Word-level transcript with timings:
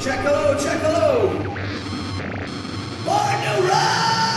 Check 0.00 0.20
hello, 0.20 0.56
check 0.56 0.80
hello. 0.80 1.26
Born 3.04 3.42
to 3.42 3.62
roll! 3.66 4.28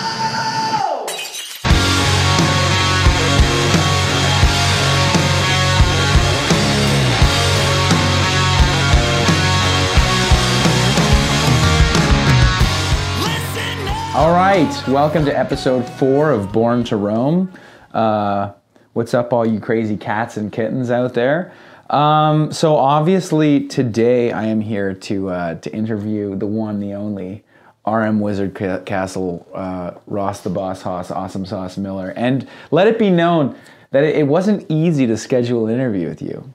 All 14.16 14.32
right, 14.32 14.84
welcome 14.88 15.26
to 15.26 15.38
episode 15.38 15.84
four 15.84 16.32
of 16.32 16.52
Born 16.52 16.84
to 16.86 16.98
Roam. 16.98 17.54
Uh, 17.94 18.54
what's 18.94 19.14
up, 19.14 19.32
all 19.32 19.46
you 19.46 19.60
crazy 19.60 19.96
cats 19.96 20.38
and 20.38 20.52
kittens 20.52 20.90
out 20.90 21.14
there? 21.14 21.54
Um, 21.92 22.54
so 22.54 22.78
obviously 22.78 23.68
today 23.68 24.32
I 24.32 24.46
am 24.46 24.62
here 24.62 24.94
to 24.94 25.30
uh, 25.30 25.56
to 25.56 25.72
interview 25.74 26.36
the 26.38 26.48
one, 26.48 26.80
the 26.80 26.94
only 26.94 27.44
RM 27.86 28.22
Wizard 28.22 28.56
Ca- 28.56 28.80
Castle, 28.80 29.46
uh, 29.54 29.92
Ross 30.08 30.42
the 30.42 30.50
Boss 30.50 30.82
Hoss, 30.82 31.12
Awesome 31.12 31.46
Sauce 31.46 31.78
Miller, 31.78 32.14
and 32.16 32.48
let 32.72 32.88
it 32.88 32.98
be 32.98 33.10
known 33.10 33.58
that 33.92 34.06
it, 34.06 34.16
it 34.16 34.24
wasn't 34.24 34.66
easy 34.70 35.06
to 35.08 35.18
schedule 35.18 35.68
an 35.68 35.74
interview 35.74 36.08
with 36.08 36.22
you. 36.22 36.54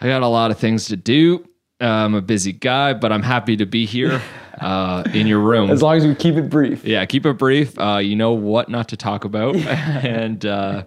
I 0.00 0.06
got 0.06 0.22
a 0.22 0.28
lot 0.28 0.50
of 0.50 0.58
things 0.58 0.86
to 0.86 0.96
do. 0.96 1.46
Uh, 1.78 1.84
I'm 1.84 2.14
a 2.14 2.22
busy 2.22 2.52
guy, 2.52 2.94
but 2.94 3.12
I'm 3.12 3.22
happy 3.22 3.56
to 3.58 3.66
be 3.66 3.84
here 3.84 4.22
uh, 4.60 5.02
in 5.12 5.26
your 5.26 5.40
room. 5.40 5.68
As 5.68 5.82
long 5.82 5.96
as 5.96 6.06
we 6.06 6.14
keep 6.14 6.36
it 6.36 6.48
brief. 6.48 6.86
yeah, 6.86 7.04
keep 7.04 7.26
it 7.26 7.34
brief. 7.34 7.78
Uh, 7.78 7.98
you 7.98 8.16
know 8.16 8.32
what 8.32 8.70
not 8.70 8.88
to 8.88 8.96
talk 8.96 9.24
about, 9.24 9.56
and 9.56 10.46
uh, 10.46 10.84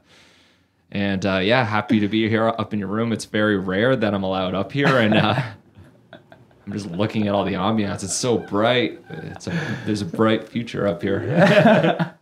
and 0.96 1.26
uh, 1.26 1.40
yeah, 1.40 1.66
happy 1.66 2.00
to 2.00 2.08
be 2.08 2.30
here 2.30 2.48
up 2.48 2.74
in 2.74 2.80
your 2.80 2.88
room. 2.88 3.12
It's 3.12 3.26
very 3.26 3.58
rare 3.58 3.98
that 3.98 4.14
I'm 4.14 4.24
allowed 4.24 4.56
up 4.56 4.72
here, 4.72 5.00
and 5.00 5.14
uh, 5.14 5.42
I'm 6.14 6.72
just 6.72 6.90
looking 6.90 7.28
at 7.28 7.36
all 7.36 7.44
the 7.44 7.52
ambiance. 7.52 8.02
It's 8.02 8.16
so 8.16 8.38
bright. 8.38 9.04
It's 9.10 9.48
a, 9.48 9.78
there's 9.86 10.02
a 10.02 10.06
bright 10.06 10.48
future 10.48 10.88
up 10.88 11.02
here. 11.02 12.16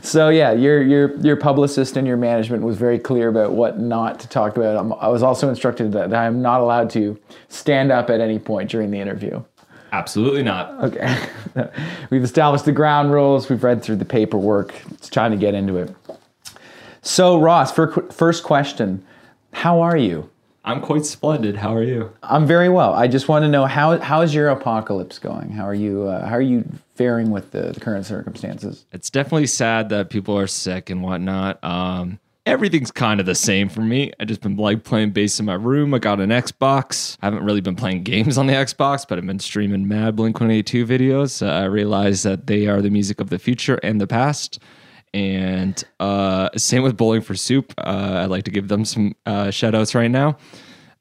So 0.00 0.30
yeah, 0.30 0.50
your 0.50 0.82
your 0.82 1.16
your 1.20 1.36
publicist 1.36 1.96
and 1.96 2.06
your 2.06 2.16
management 2.16 2.64
was 2.64 2.76
very 2.76 2.98
clear 2.98 3.28
about 3.28 3.52
what 3.52 3.78
not 3.78 4.18
to 4.20 4.28
talk 4.28 4.56
about. 4.56 4.76
I'm, 4.76 4.94
I 4.94 5.06
was 5.06 5.22
also 5.22 5.48
instructed 5.48 5.92
that 5.92 6.12
I 6.12 6.24
am 6.24 6.42
not 6.42 6.62
allowed 6.62 6.90
to 6.90 7.16
stand 7.48 7.92
up 7.92 8.10
at 8.10 8.20
any 8.20 8.40
point 8.40 8.70
during 8.70 8.90
the 8.90 8.98
interview. 8.98 9.44
Absolutely 9.92 10.42
not. 10.42 10.82
Okay, 10.82 11.28
we've 12.10 12.24
established 12.24 12.64
the 12.64 12.72
ground 12.72 13.12
rules. 13.12 13.48
We've 13.48 13.62
read 13.62 13.82
through 13.82 13.96
the 13.96 14.04
paperwork. 14.06 14.74
It's 14.90 15.08
time 15.08 15.30
to 15.30 15.36
get 15.36 15.54
into 15.54 15.76
it. 15.76 15.94
So 17.02 17.38
Ross, 17.38 17.72
for, 17.72 18.08
first 18.12 18.44
question, 18.44 19.04
how 19.52 19.80
are 19.80 19.96
you? 19.96 20.30
I'm 20.64 20.80
quite 20.80 21.04
splendid. 21.04 21.56
How 21.56 21.74
are 21.74 21.82
you? 21.82 22.12
I'm 22.22 22.46
very 22.46 22.68
well. 22.68 22.94
I 22.94 23.08
just 23.08 23.28
want 23.28 23.42
to 23.42 23.48
know 23.48 23.66
how 23.66 23.98
how 23.98 24.20
is 24.20 24.32
your 24.32 24.48
apocalypse 24.48 25.18
going? 25.18 25.50
How 25.50 25.64
are 25.64 25.74
you 25.74 26.04
uh, 26.04 26.24
how 26.24 26.36
are 26.36 26.40
you 26.40 26.64
faring 26.94 27.32
with 27.32 27.50
the, 27.50 27.72
the 27.72 27.80
current 27.80 28.06
circumstances? 28.06 28.86
it's 28.92 29.10
definitely 29.10 29.48
sad 29.48 29.88
that 29.88 30.08
people 30.08 30.38
are 30.38 30.46
sick 30.46 30.88
and 30.88 31.02
whatnot. 31.02 31.62
Um, 31.64 32.20
everything's 32.46 32.92
kind 32.92 33.18
of 33.18 33.26
the 33.26 33.34
same 33.34 33.68
for 33.68 33.80
me. 33.80 34.12
I 34.20 34.24
just 34.24 34.40
been 34.40 34.56
like 34.56 34.84
playing 34.84 35.10
bass 35.10 35.40
in 35.40 35.46
my 35.46 35.54
room. 35.54 35.94
I 35.94 35.98
got 35.98 36.20
an 36.20 36.30
Xbox. 36.30 37.16
I 37.20 37.26
haven't 37.26 37.44
really 37.44 37.60
been 37.60 37.76
playing 37.76 38.04
games 38.04 38.38
on 38.38 38.46
the 38.46 38.52
Xbox, 38.52 39.04
but 39.08 39.18
I've 39.18 39.26
been 39.26 39.40
streaming 39.40 39.88
mad 39.88 40.14
Blink 40.14 40.36
182 40.36 40.86
videos. 40.86 41.44
Uh, 41.44 41.50
I 41.50 41.64
realize 41.64 42.22
that 42.22 42.46
they 42.46 42.68
are 42.68 42.80
the 42.80 42.90
music 42.90 43.20
of 43.20 43.30
the 43.30 43.38
future 43.40 43.80
and 43.82 44.00
the 44.00 44.06
past. 44.06 44.60
And 45.14 45.82
uh, 46.00 46.48
same 46.56 46.82
with 46.82 46.96
Bowling 46.96 47.20
for 47.20 47.34
Soup. 47.34 47.72
Uh, 47.78 48.20
I'd 48.22 48.30
like 48.30 48.44
to 48.44 48.50
give 48.50 48.68
them 48.68 48.84
some 48.84 49.14
uh, 49.26 49.50
shout 49.50 49.74
outs 49.74 49.94
right 49.94 50.10
now. 50.10 50.38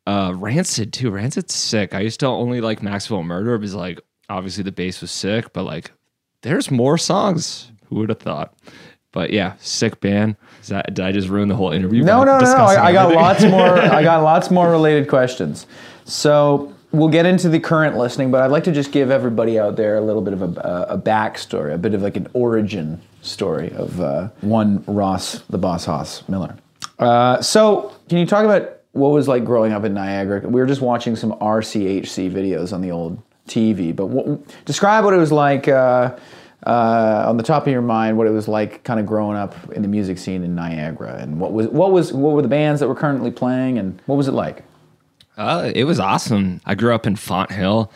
Uh, 0.06 0.34
Rancid 0.36 0.92
too. 0.92 1.12
Rancid's 1.12 1.54
sick. 1.54 1.94
I 1.94 2.02
used 2.02 2.20
to 2.22 2.28
only 2.28 2.60
like 2.60 2.84
Maxwell 2.84 3.24
Murder 3.24 3.58
because 3.58 3.76
like 3.76 4.02
obviously 4.30 4.64
the 4.64 4.72
bass 4.72 5.00
was 5.02 5.12
sick, 5.12 5.54
but 5.54 5.64
like 5.64 5.92
there's 6.42 6.72
more 6.72 6.98
songs. 6.98 7.72
Who 7.86 7.98
would 7.98 8.10
have 8.10 8.20
thought? 8.20 8.54
But 9.14 9.32
yeah, 9.32 9.56
sick 9.60 10.00
band. 10.00 10.38
Is 10.62 10.70
that, 10.70 10.94
did 10.94 11.04
I 11.04 11.12
just 11.12 11.28
ruin 11.28 11.50
the 11.50 11.56
whole 11.56 11.72
interview? 11.72 12.04
No, 12.04 12.24
no, 12.24 12.40
no, 12.40 12.46
no. 12.46 12.64
I, 12.64 12.88
I 12.88 12.94
got 12.94 13.14
lots 13.14 13.44
more. 13.44 13.78
I 13.80 14.04
got 14.04 14.24
lots 14.24 14.50
more 14.50 14.72
related 14.72 15.10
questions. 15.10 15.68
So 16.06 16.74
we'll 16.92 17.10
get 17.10 17.26
into 17.26 17.50
the 17.50 17.60
current 17.60 17.98
listening, 17.98 18.32
but 18.32 18.42
I'd 18.42 18.52
like 18.52 18.64
to 18.66 18.72
just 18.72 18.92
give 18.92 19.12
everybody 19.12 19.60
out 19.60 19.76
there 19.76 19.98
a 19.98 20.02
little 20.02 20.22
bit 20.22 20.34
of 20.34 20.42
a, 20.42 20.88
a 20.90 20.98
backstory, 20.98 21.74
a 21.74 21.78
bit 21.78 21.94
of 21.94 22.02
like 22.02 22.18
an 22.18 22.28
origin 22.34 23.02
story 23.22 23.72
of 23.74 24.00
uh, 24.02 24.30
one 24.42 24.84
Ross, 24.88 25.40
the 25.50 25.58
Boss 25.58 25.86
Hoss 25.86 26.28
Miller. 26.28 26.56
Uh, 27.00 27.42
so 27.42 27.94
can 28.10 28.18
you 28.18 28.26
talk 28.26 28.46
about 28.46 28.80
what 28.92 29.10
was 29.10 29.28
like 29.28 29.46
growing 29.46 29.72
up 29.72 29.84
in 29.84 29.94
Niagara? 29.94 30.42
We 30.42 30.60
were 30.60 30.68
just 30.68 30.82
watching 30.82 31.16
some 31.16 31.32
RCHC 31.34 32.32
videos 32.32 32.74
on 32.74 32.82
the 32.82 32.92
old 32.92 33.22
TV, 33.48 33.96
but 33.96 34.08
what, 34.08 34.66
describe 34.66 35.04
what 35.04 35.14
it 35.14 35.18
was 35.18 35.32
like. 35.32 35.68
Uh, 35.68 36.18
uh, 36.64 37.26
on 37.28 37.38
the 37.38 37.44
top 37.44 37.66
of 37.66 37.74
your 37.74 37.82
mind, 37.82 38.16
what 38.16 38.28
it 38.28 38.32
was 38.32 38.48
like, 38.48 38.84
kind 38.84 39.00
of 39.00 39.08
growing 39.08 39.36
up 39.36 39.56
in 39.72 39.82
the 39.82 39.88
music 39.88 40.20
scene 40.20 40.44
in 40.44 40.54
Niagara, 40.54 41.18
and 41.18 41.40
what 41.40 41.54
was 41.54 41.68
what 41.70 41.92
was 41.92 42.14
what 42.14 42.34
were 42.34 42.44
the 42.44 42.48
bands 42.48 42.80
that 42.82 42.88
were 42.88 42.94
currently 42.94 43.32
playing, 43.32 43.80
and 43.80 44.00
what 44.06 44.16
was 44.16 44.28
it 44.28 44.34
like? 44.34 44.64
Uh, 45.38 45.72
it 45.74 45.86
was 45.86 46.00
awesome. 46.00 46.62
I 46.66 46.76
grew 46.76 46.94
up 46.94 47.08
in 47.08 47.16
Fonthill, 47.16 47.92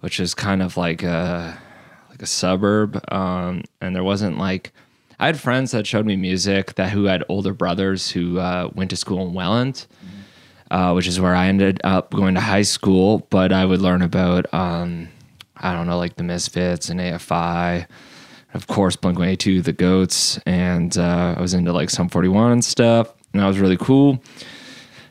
which 0.00 0.20
is 0.20 0.34
kind 0.34 0.62
of 0.62 0.76
like 0.76 1.02
a 1.02 1.58
like 2.10 2.22
a 2.22 2.26
suburb, 2.26 3.00
um, 3.12 3.62
and 3.80 3.94
there 3.94 4.04
wasn't 4.04 4.38
like 4.38 4.72
I 5.20 5.26
had 5.26 5.38
friends 5.38 5.72
that 5.72 5.86
showed 5.86 6.06
me 6.06 6.16
music 6.16 6.74
that 6.74 6.90
who 6.90 7.04
had 7.04 7.24
older 7.28 7.52
brothers 7.52 8.10
who 8.10 8.38
uh, 8.38 8.70
went 8.74 8.90
to 8.90 8.96
school 8.96 9.26
in 9.26 9.34
Welland, 9.34 9.86
uh, 10.70 10.92
which 10.92 11.06
is 11.06 11.20
where 11.20 11.34
I 11.34 11.48
ended 11.48 11.80
up 11.84 12.12
going 12.12 12.34
to 12.34 12.40
high 12.40 12.62
school. 12.62 13.26
But 13.30 13.52
I 13.52 13.64
would 13.64 13.80
learn 13.80 14.02
about 14.02 14.52
um, 14.54 15.08
I 15.56 15.72
don't 15.72 15.86
know 15.86 15.98
like 15.98 16.16
the 16.16 16.22
Misfits 16.22 16.88
and 16.88 17.00
AFI. 17.00 17.86
Of 18.54 18.66
course, 18.66 18.96
Blink 18.96 19.18
182, 19.18 19.60
the 19.60 19.72
Goats, 19.72 20.38
and 20.46 20.96
uh, 20.96 21.34
I 21.36 21.40
was 21.40 21.52
into 21.52 21.72
like 21.72 21.90
Sum 21.90 22.08
41 22.08 22.52
and 22.52 22.64
stuff, 22.64 23.12
and 23.32 23.42
that 23.42 23.46
was 23.46 23.58
really 23.58 23.76
cool. 23.76 24.22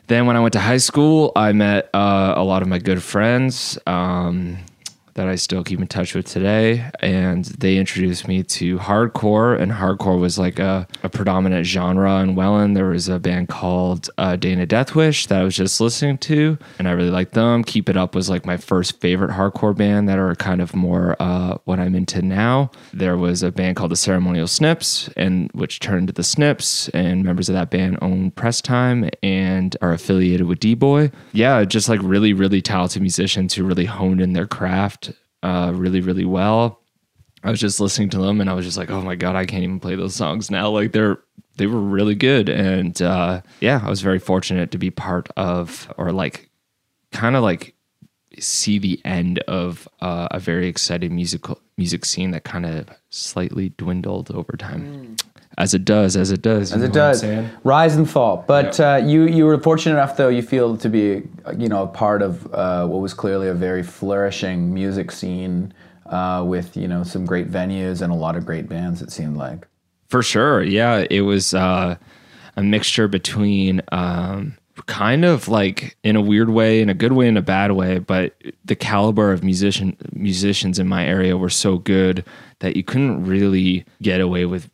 Then 0.08 0.24
when 0.24 0.36
I 0.36 0.40
went 0.40 0.54
to 0.54 0.60
high 0.60 0.78
school, 0.78 1.32
I 1.36 1.52
met 1.52 1.90
uh, 1.92 2.32
a 2.34 2.42
lot 2.42 2.62
of 2.62 2.68
my 2.68 2.78
good 2.78 3.02
friends 3.02 3.78
um, 3.86 4.58
that 5.18 5.28
I 5.28 5.34
still 5.34 5.64
keep 5.64 5.80
in 5.80 5.88
touch 5.88 6.14
with 6.14 6.26
today, 6.26 6.88
and 7.00 7.44
they 7.44 7.76
introduced 7.76 8.28
me 8.28 8.44
to 8.44 8.78
hardcore. 8.78 9.60
And 9.60 9.72
hardcore 9.72 10.18
was 10.18 10.38
like 10.38 10.60
a, 10.60 10.86
a 11.02 11.08
predominant 11.08 11.66
genre 11.66 12.20
in 12.20 12.36
Welland. 12.36 12.76
There 12.76 12.86
was 12.86 13.08
a 13.08 13.18
band 13.18 13.48
called 13.48 14.08
uh, 14.16 14.36
Dana 14.36 14.64
Deathwish 14.64 15.26
that 15.26 15.40
I 15.40 15.44
was 15.44 15.56
just 15.56 15.80
listening 15.80 16.18
to, 16.18 16.56
and 16.78 16.86
I 16.86 16.92
really 16.92 17.10
liked 17.10 17.32
them. 17.34 17.64
Keep 17.64 17.88
It 17.88 17.96
Up 17.96 18.14
was 18.14 18.30
like 18.30 18.46
my 18.46 18.56
first 18.56 19.00
favorite 19.00 19.32
hardcore 19.32 19.76
band 19.76 20.08
that 20.08 20.20
are 20.20 20.34
kind 20.36 20.62
of 20.62 20.74
more 20.74 21.16
uh, 21.18 21.58
what 21.64 21.80
I'm 21.80 21.96
into 21.96 22.22
now. 22.22 22.70
There 22.94 23.16
was 23.16 23.42
a 23.42 23.50
band 23.50 23.76
called 23.76 23.90
the 23.90 23.96
Ceremonial 23.96 24.46
Snips, 24.46 25.10
and 25.16 25.50
which 25.52 25.80
turned 25.80 26.02
into 26.02 26.12
the 26.12 26.22
Snips, 26.22 26.88
and 26.90 27.24
members 27.24 27.48
of 27.48 27.54
that 27.54 27.70
band 27.70 27.98
own 28.00 28.30
Press 28.30 28.60
Time 28.60 29.10
and 29.22 29.76
are 29.82 29.92
affiliated 29.92 30.46
with 30.46 30.60
D 30.60 30.74
Boy. 30.74 31.10
Yeah, 31.32 31.64
just 31.64 31.88
like 31.88 32.00
really, 32.04 32.32
really 32.32 32.62
talented 32.62 33.02
musicians 33.02 33.54
who 33.54 33.64
really 33.64 33.86
honed 33.86 34.20
in 34.20 34.32
their 34.32 34.46
craft 34.46 35.07
uh, 35.42 35.72
really, 35.74 36.00
really 36.00 36.24
well. 36.24 36.80
I 37.44 37.50
was 37.50 37.60
just 37.60 37.78
listening 37.78 38.10
to 38.10 38.18
them 38.18 38.40
and 38.40 38.50
I 38.50 38.54
was 38.54 38.64
just 38.64 38.76
like, 38.76 38.90
oh 38.90 39.00
my 39.00 39.14
god, 39.14 39.36
I 39.36 39.46
can't 39.46 39.62
even 39.62 39.78
play 39.80 39.94
those 39.94 40.14
songs 40.14 40.50
now. 40.50 40.70
Like 40.70 40.92
they're 40.92 41.18
they 41.56 41.66
were 41.66 41.80
really 41.80 42.14
good, 42.14 42.48
and 42.48 43.00
uh, 43.02 43.42
yeah, 43.60 43.80
I 43.84 43.90
was 43.90 44.00
very 44.00 44.18
fortunate 44.20 44.70
to 44.70 44.78
be 44.78 44.90
part 44.90 45.28
of 45.36 45.92
or 45.98 46.12
like 46.12 46.50
kind 47.12 47.36
of 47.36 47.42
like 47.42 47.74
see 48.38 48.78
the 48.78 49.00
end 49.04 49.40
of 49.40 49.88
uh, 50.00 50.28
a 50.30 50.38
very 50.38 50.68
exciting 50.68 51.14
musical 51.16 51.60
music 51.76 52.04
scene 52.04 52.30
that 52.30 52.44
kind 52.44 52.64
of 52.66 52.88
slightly 53.10 53.70
dwindled 53.70 54.30
over 54.30 54.56
time, 54.56 55.16
as 55.58 55.74
it 55.74 55.84
does, 55.84 56.16
as 56.16 56.30
it 56.30 56.40
does, 56.40 56.72
As 56.72 56.82
it 56.82 56.92
does, 56.92 57.24
rise 57.64 57.96
and 57.96 58.08
fall. 58.08 58.44
But 58.46 58.78
uh, 58.78 59.02
you 59.04 59.24
you 59.26 59.44
were 59.44 59.58
fortunate 59.58 59.96
enough, 59.96 60.16
though, 60.16 60.28
you 60.28 60.40
feel 60.40 60.76
to 60.78 60.88
be 60.88 61.22
you 61.58 61.68
know 61.68 61.82
a 61.82 61.86
part 61.88 62.22
of 62.22 62.52
uh, 62.54 62.86
what 62.86 63.00
was 63.00 63.12
clearly 63.12 63.48
a 63.48 63.54
very 63.54 63.82
flourishing 63.82 64.72
music 64.72 65.10
scene 65.10 65.74
uh, 66.06 66.44
with 66.46 66.76
you 66.76 66.86
know 66.86 67.02
some 67.02 67.26
great 67.26 67.50
venues 67.50 68.00
and 68.00 68.12
a 68.12 68.16
lot 68.16 68.36
of 68.36 68.46
great 68.46 68.68
bands. 68.68 69.02
It 69.02 69.10
seemed 69.10 69.36
like. 69.36 69.66
For 70.08 70.22
sure. 70.22 70.62
Yeah. 70.62 71.04
It 71.10 71.20
was 71.20 71.52
uh, 71.52 71.96
a 72.56 72.62
mixture 72.62 73.08
between 73.08 73.82
um, 73.92 74.56
kind 74.86 75.24
of 75.24 75.48
like 75.48 75.96
in 76.02 76.16
a 76.16 76.20
weird 76.20 76.50
way, 76.50 76.80
in 76.80 76.88
a 76.88 76.94
good 76.94 77.12
way, 77.12 77.28
in 77.28 77.36
a 77.36 77.42
bad 77.42 77.72
way, 77.72 77.98
but 77.98 78.34
the 78.64 78.76
caliber 78.76 79.32
of 79.32 79.44
musician 79.44 79.96
musicians 80.12 80.78
in 80.78 80.88
my 80.88 81.04
area 81.04 81.36
were 81.36 81.50
so 81.50 81.78
good 81.78 82.24
that 82.60 82.76
you 82.76 82.82
couldn't 82.82 83.24
really 83.24 83.84
get 84.00 84.20
away 84.20 84.46
with 84.46 84.70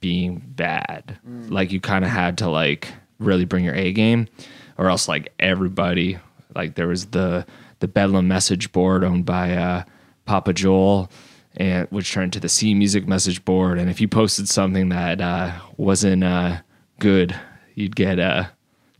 being 0.00 0.42
bad. 0.44 1.18
Like 1.50 1.72
you 1.72 1.80
kind 1.80 2.04
of 2.04 2.10
had 2.10 2.38
to 2.38 2.48
like 2.48 2.92
really 3.18 3.44
bring 3.44 3.64
your 3.64 3.74
A 3.74 3.92
game 3.92 4.28
or 4.76 4.88
else 4.88 5.08
like 5.08 5.32
everybody 5.38 6.18
like 6.54 6.74
there 6.74 6.88
was 6.88 7.06
the 7.06 7.46
the 7.80 7.88
Bedlam 7.88 8.28
message 8.28 8.72
board 8.72 9.04
owned 9.04 9.24
by 9.24 9.54
uh, 9.54 9.84
Papa 10.24 10.52
Joel 10.52 11.10
and 11.56 11.86
which 11.90 12.12
turned 12.12 12.32
to 12.32 12.40
the 12.40 12.48
Scene 12.48 12.78
Music 12.78 13.06
message 13.06 13.44
board. 13.44 13.78
And 13.78 13.90
if 13.90 14.00
you 14.00 14.08
posted 14.08 14.48
something 14.48 14.88
that 14.88 15.20
uh, 15.20 15.52
wasn't 15.76 16.24
uh, 16.24 16.58
good, 16.98 17.38
you'd 17.74 17.96
get 17.96 18.18
uh, 18.18 18.44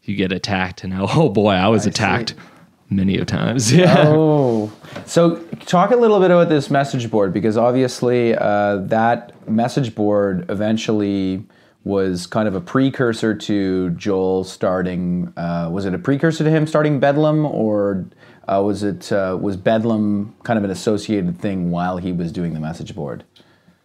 you 0.03 0.17
get 0.17 0.33
attacked. 0.33 0.85
And 0.85 0.95
oh 0.99 1.29
boy, 1.29 1.53
I 1.53 1.69
was 1.69 1.87
I 1.87 1.91
attacked 1.91 2.31
see. 2.31 2.37
Many 2.91 3.19
of 3.19 3.27
times. 3.27 3.73
Yeah. 3.77 4.05
Oh, 4.09 4.73
so 5.07 5.37
talk 5.67 5.91
a 5.91 5.97
little 5.97 6.21
bit 6.21 6.31
about 6.31 6.49
this 6.49 6.71
message 6.71 7.11
board 7.11 7.33
because 7.33 7.57
obviously 7.57 8.35
uh, 8.35 8.77
that 8.87 9.49
message 9.49 9.95
board 9.95 10.47
eventually 10.51 11.45
was 11.85 12.27
kind 12.27 12.49
of 12.49 12.55
a 12.55 12.61
precursor 12.61 13.35
to 13.35 13.91
Joel 13.91 14.45
starting. 14.45 15.33
Uh, 15.37 15.69
was 15.71 15.85
it 15.85 15.93
a 15.95 15.99
precursor 15.99 16.43
to 16.45 16.51
him 16.51 16.67
starting 16.67 16.99
Bedlam, 17.01 17.45
or 17.45 18.07
uh, 18.49 18.63
was 18.65 18.83
it 18.83 19.13
uh, 19.13 19.37
was 19.41 19.57
Bedlam 19.57 20.35
kind 20.45 20.57
of 20.59 20.65
an 20.65 20.71
associated 20.71 21.39
thing 21.39 21.71
while 21.71 21.99
he 21.99 22.11
was 22.13 22.33
doing 22.33 22.55
the 22.55 22.61
message 22.61 22.95
board? 22.95 23.25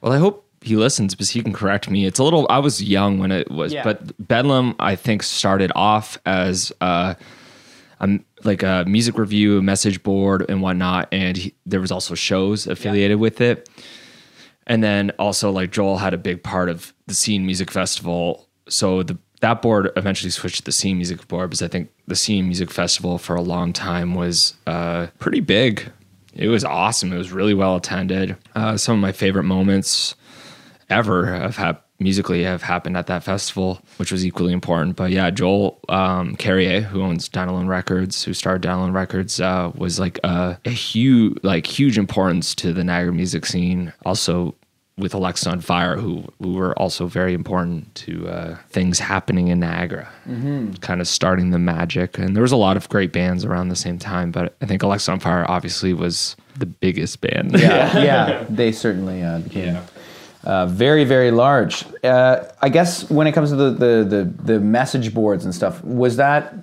Well, 0.01 0.13
I 0.13 0.17
hope 0.17 0.45
he 0.61 0.75
listens 0.77 1.13
because 1.13 1.29
he 1.31 1.41
can 1.41 1.51
correct 1.51 1.89
me. 1.89 2.05
It's 2.05 2.19
a 2.19 2.23
little. 2.23 2.45
I 2.49 2.59
was 2.59 2.81
young 2.81 3.19
when 3.19 3.31
it 3.33 3.51
was, 3.51 3.73
Yeah. 3.73 3.83
but 3.83 4.25
Bedlam 4.25 4.75
I 4.79 4.95
think 4.95 5.21
started 5.23 5.71
off 5.75 6.17
as 6.25 6.71
uh, 6.79 7.15
a, 7.99 8.19
like 8.43 8.63
a 8.63 8.83
music 8.87 9.17
review, 9.17 9.61
message 9.61 10.01
board, 10.03 10.45
and 10.49 10.61
whatnot, 10.61 11.07
and 11.11 11.37
he, 11.37 11.53
there 11.65 11.81
was 11.81 11.91
also 11.91 12.15
shows 12.15 12.67
affiliated 12.67 13.19
with 13.19 13.41
it. 13.41 13.69
And 14.67 14.83
then 14.83 15.11
also 15.19 15.51
like 15.51 15.71
Joel 15.71 15.97
had 15.97 16.13
a 16.13 16.17
big 16.17 16.43
part 16.43 16.69
of 16.69 16.93
the 17.07 17.13
Scene 17.13 17.45
Music 17.45 17.71
Festival, 17.71 18.47
so 18.67 19.03
the 19.03 19.17
that 19.41 19.61
board 19.61 19.91
eventually 19.95 20.29
switched 20.29 20.57
to 20.57 20.63
the 20.63 20.71
Scene 20.71 20.97
Music 20.97 21.25
Board 21.27 21.49
because 21.49 21.61
I 21.61 21.67
think 21.67 21.89
the 22.07 22.15
Scene 22.15 22.45
Music 22.45 22.69
Festival 22.69 23.17
for 23.17 23.35
a 23.35 23.41
long 23.41 23.71
time 23.71 24.13
was 24.13 24.53
uh, 24.67 25.07
pretty 25.17 25.39
big. 25.39 25.91
It 26.33 26.49
was 26.49 26.63
awesome. 26.63 27.13
It 27.13 27.17
was 27.17 27.31
really 27.31 27.53
well 27.53 27.77
attended. 27.77 28.35
Uh, 28.53 28.77
some 28.77 28.95
of 28.95 29.01
my 29.01 29.11
favorite 29.11 29.43
moments 29.43 30.15
ever 30.89 31.25
have 31.25 31.55
hap- 31.57 31.85
musically 31.99 32.43
have 32.43 32.61
happened 32.61 32.97
at 32.97 33.07
that 33.07 33.23
festival, 33.23 33.81
which 33.97 34.11
was 34.11 34.25
equally 34.25 34.53
important. 34.53 34.95
But 34.95 35.11
yeah, 35.11 35.29
Joel 35.29 35.79
um, 35.89 36.35
Carriere, 36.35 36.81
who 36.81 37.01
owns 37.01 37.27
Dine 37.27 37.47
Alone 37.49 37.67
Records, 37.67 38.23
who 38.23 38.33
started 38.33 38.61
Dine 38.61 38.77
Alone 38.77 38.93
Records, 38.93 39.39
uh, 39.39 39.71
was 39.75 39.99
like 39.99 40.19
a, 40.23 40.57
a 40.65 40.69
huge, 40.69 41.37
like 41.43 41.65
huge 41.65 41.97
importance 41.97 42.55
to 42.55 42.73
the 42.73 42.83
Niagara 42.83 43.13
music 43.13 43.45
scene. 43.45 43.93
Also 44.05 44.55
with 44.99 45.13
Alexisonfire, 45.13 45.99
who 45.99 46.25
who 46.39 46.53
were 46.53 46.77
also 46.77 47.07
very 47.07 47.33
important 47.33 47.93
to 47.95 48.27
uh, 48.27 48.57
things 48.69 48.99
happening 48.99 49.47
in 49.47 49.59
Niagara, 49.59 50.11
kind 50.81 51.01
of 51.01 51.07
starting 51.07 51.51
the 51.51 51.59
magic. 51.59 52.17
And 52.17 52.35
there 52.35 52.43
was 52.43 52.51
a 52.51 52.57
lot 52.57 52.77
of 52.77 52.89
great 52.89 53.11
bands 53.13 53.45
around 53.45 53.69
the 53.69 53.75
same 53.75 53.97
time, 53.97 54.31
but 54.31 54.55
I 54.61 54.65
think 54.65 54.81
Alexisonfire 54.81 55.47
obviously 55.47 55.93
was 55.93 56.35
the 56.57 56.65
biggest 56.65 57.21
band. 57.21 57.57
Yeah, 57.57 57.97
yeah, 58.03 58.45
they 58.49 58.71
certainly 58.71 59.23
uh, 59.23 59.39
became 59.39 59.77
uh, 60.43 60.65
very, 60.65 61.03
very 61.03 61.31
large. 61.31 61.85
Uh, 62.03 62.43
I 62.61 62.69
guess 62.69 63.09
when 63.09 63.27
it 63.27 63.33
comes 63.33 63.49
to 63.49 63.55
the, 63.55 63.71
the 63.71 64.03
the 64.03 64.43
the 64.53 64.59
message 64.59 65.13
boards 65.13 65.45
and 65.45 65.53
stuff, 65.53 65.83
was 65.83 66.15
that 66.17 66.53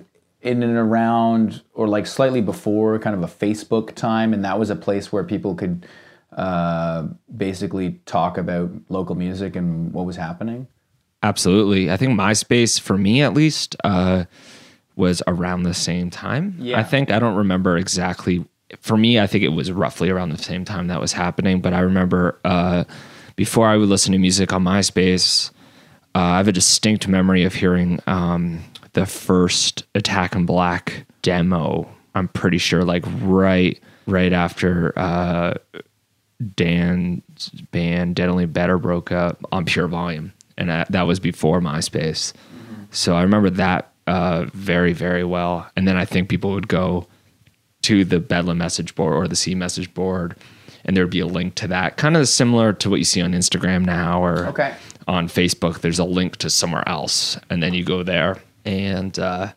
in 0.41 0.63
and 0.63 0.77
around 0.77 1.61
or 1.73 1.87
like 1.87 2.07
slightly 2.07 2.41
before 2.41 2.97
kind 2.99 3.15
of 3.15 3.23
a 3.23 3.27
Facebook 3.27 3.93
time, 3.95 4.33
and 4.33 4.43
that 4.45 4.57
was 4.59 4.69
a 4.69 4.75
place 4.75 5.11
where 5.11 5.23
people 5.23 5.55
could 5.55 5.85
uh, 6.35 7.07
basically 7.35 7.99
talk 8.05 8.37
about 8.37 8.71
local 8.89 9.15
music 9.15 9.55
and 9.55 9.91
what 9.93 10.05
was 10.05 10.15
happening. 10.15 10.67
Absolutely. 11.23 11.91
I 11.91 11.97
think 11.97 12.17
MySpace, 12.17 12.79
for 12.79 12.97
me 12.97 13.21
at 13.23 13.33
least, 13.33 13.75
uh, 13.83 14.25
was 14.95 15.23
around 15.27 15.63
the 15.63 15.73
same 15.73 16.09
time. 16.09 16.55
Yeah. 16.59 16.79
I 16.79 16.83
think 16.83 17.11
I 17.11 17.19
don't 17.19 17.35
remember 17.35 17.77
exactly. 17.77 18.45
For 18.81 18.97
me, 18.97 19.19
I 19.19 19.27
think 19.27 19.43
it 19.43 19.49
was 19.49 19.71
roughly 19.71 20.09
around 20.09 20.29
the 20.29 20.37
same 20.37 20.63
time 20.63 20.87
that 20.87 21.01
was 21.01 21.13
happening. 21.13 21.61
But 21.61 21.73
I 21.73 21.79
remember 21.79 22.39
uh, 22.45 22.83
before 23.37 23.67
I 23.67 23.77
would 23.77 23.87
listen 23.87 24.11
to 24.11 24.17
music 24.17 24.51
on 24.51 24.65
MySpace, 24.65 25.51
uh, 26.13 26.19
I 26.19 26.37
have 26.37 26.49
a 26.49 26.51
distinct 26.51 27.07
memory 27.07 27.43
of 27.43 27.53
hearing 27.53 28.01
um, 28.07 28.61
the 28.93 29.05
first 29.05 29.85
Attack 29.95 30.35
in 30.35 30.45
Black 30.45 31.05
demo. 31.21 31.87
I'm 32.15 32.27
pretty 32.27 32.57
sure, 32.57 32.83
like 32.83 33.05
right 33.21 33.79
right 34.07 34.33
after 34.33 34.97
uh, 34.97 35.53
Dan's 36.55 37.49
band 37.71 38.15
Dead 38.15 38.27
Only 38.27 38.47
Better 38.47 38.77
broke 38.77 39.11
up 39.11 39.39
on 39.51 39.65
Pure 39.65 39.87
Volume, 39.89 40.33
and 40.57 40.69
that, 40.69 40.91
that 40.91 41.03
was 41.03 41.19
before 41.19 41.61
MySpace. 41.61 42.33
So 42.89 43.15
I 43.15 43.21
remember 43.21 43.51
that 43.51 43.93
uh, 44.07 44.45
very 44.53 44.93
very 44.93 45.23
well. 45.23 45.69
And 45.75 45.87
then 45.87 45.95
I 45.95 46.05
think 46.05 46.27
people 46.27 46.51
would 46.51 46.67
go 46.67 47.05
to 47.83 48.03
the 48.03 48.19
Bedlam 48.19 48.57
message 48.57 48.95
board 48.95 49.13
or 49.13 49.27
the 49.27 49.35
Scene 49.35 49.59
message 49.59 49.93
board, 49.93 50.35
and 50.85 50.95
there'd 50.95 51.09
be 51.09 51.19
a 51.19 51.25
link 51.27 51.55
to 51.55 51.67
that, 51.67 51.97
kind 51.97 52.15
of 52.17 52.27
similar 52.27 52.73
to 52.73 52.89
what 52.89 52.97
you 52.99 53.05
see 53.05 53.21
on 53.21 53.33
Instagram 53.33 53.85
now 53.85 54.23
or 54.23 54.47
Okay. 54.47 54.73
on 55.07 55.27
Facebook. 55.27 55.81
There's 55.81 55.99
a 55.99 56.03
link 56.05 56.37
to 56.37 56.49
somewhere 56.49 56.87
else, 56.87 57.37
and 57.49 57.61
then 57.61 57.73
you 57.73 57.83
go 57.83 58.03
there, 58.03 58.37
and 58.65 59.17
uh, 59.19 59.53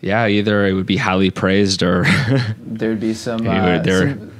yeah, 0.00 0.26
either 0.26 0.66
it 0.66 0.72
would 0.74 0.86
be 0.86 0.96
highly 0.98 1.30
praised 1.30 1.82
or 1.82 2.04
There'd 2.58 3.00
be 3.00 3.14
some. 3.14 3.46
Uh, 3.46 3.78
there- 3.78 4.10
some- 4.10 4.32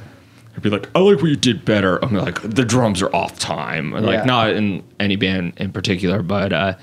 I'd 0.55 0.63
be 0.63 0.71
like, 0.71 0.89
I 0.95 1.01
like 1.01 1.19
what 1.21 1.29
you 1.29 1.37
did 1.37 1.67
better. 1.67 2.03
I'm 2.03 2.15
like, 2.15 2.41
the 2.41 2.65
drums 2.65 3.03
are 3.03 3.15
off 3.15 3.39
time. 3.39 3.91
Like, 3.93 4.05
Yeah. 4.21 4.25
not 4.25 4.51
in 4.55 4.83
any 4.99 5.17
band 5.17 5.53
in 5.59 5.71
particular, 5.71 6.23
but 6.23 6.51
uh, 6.51 6.75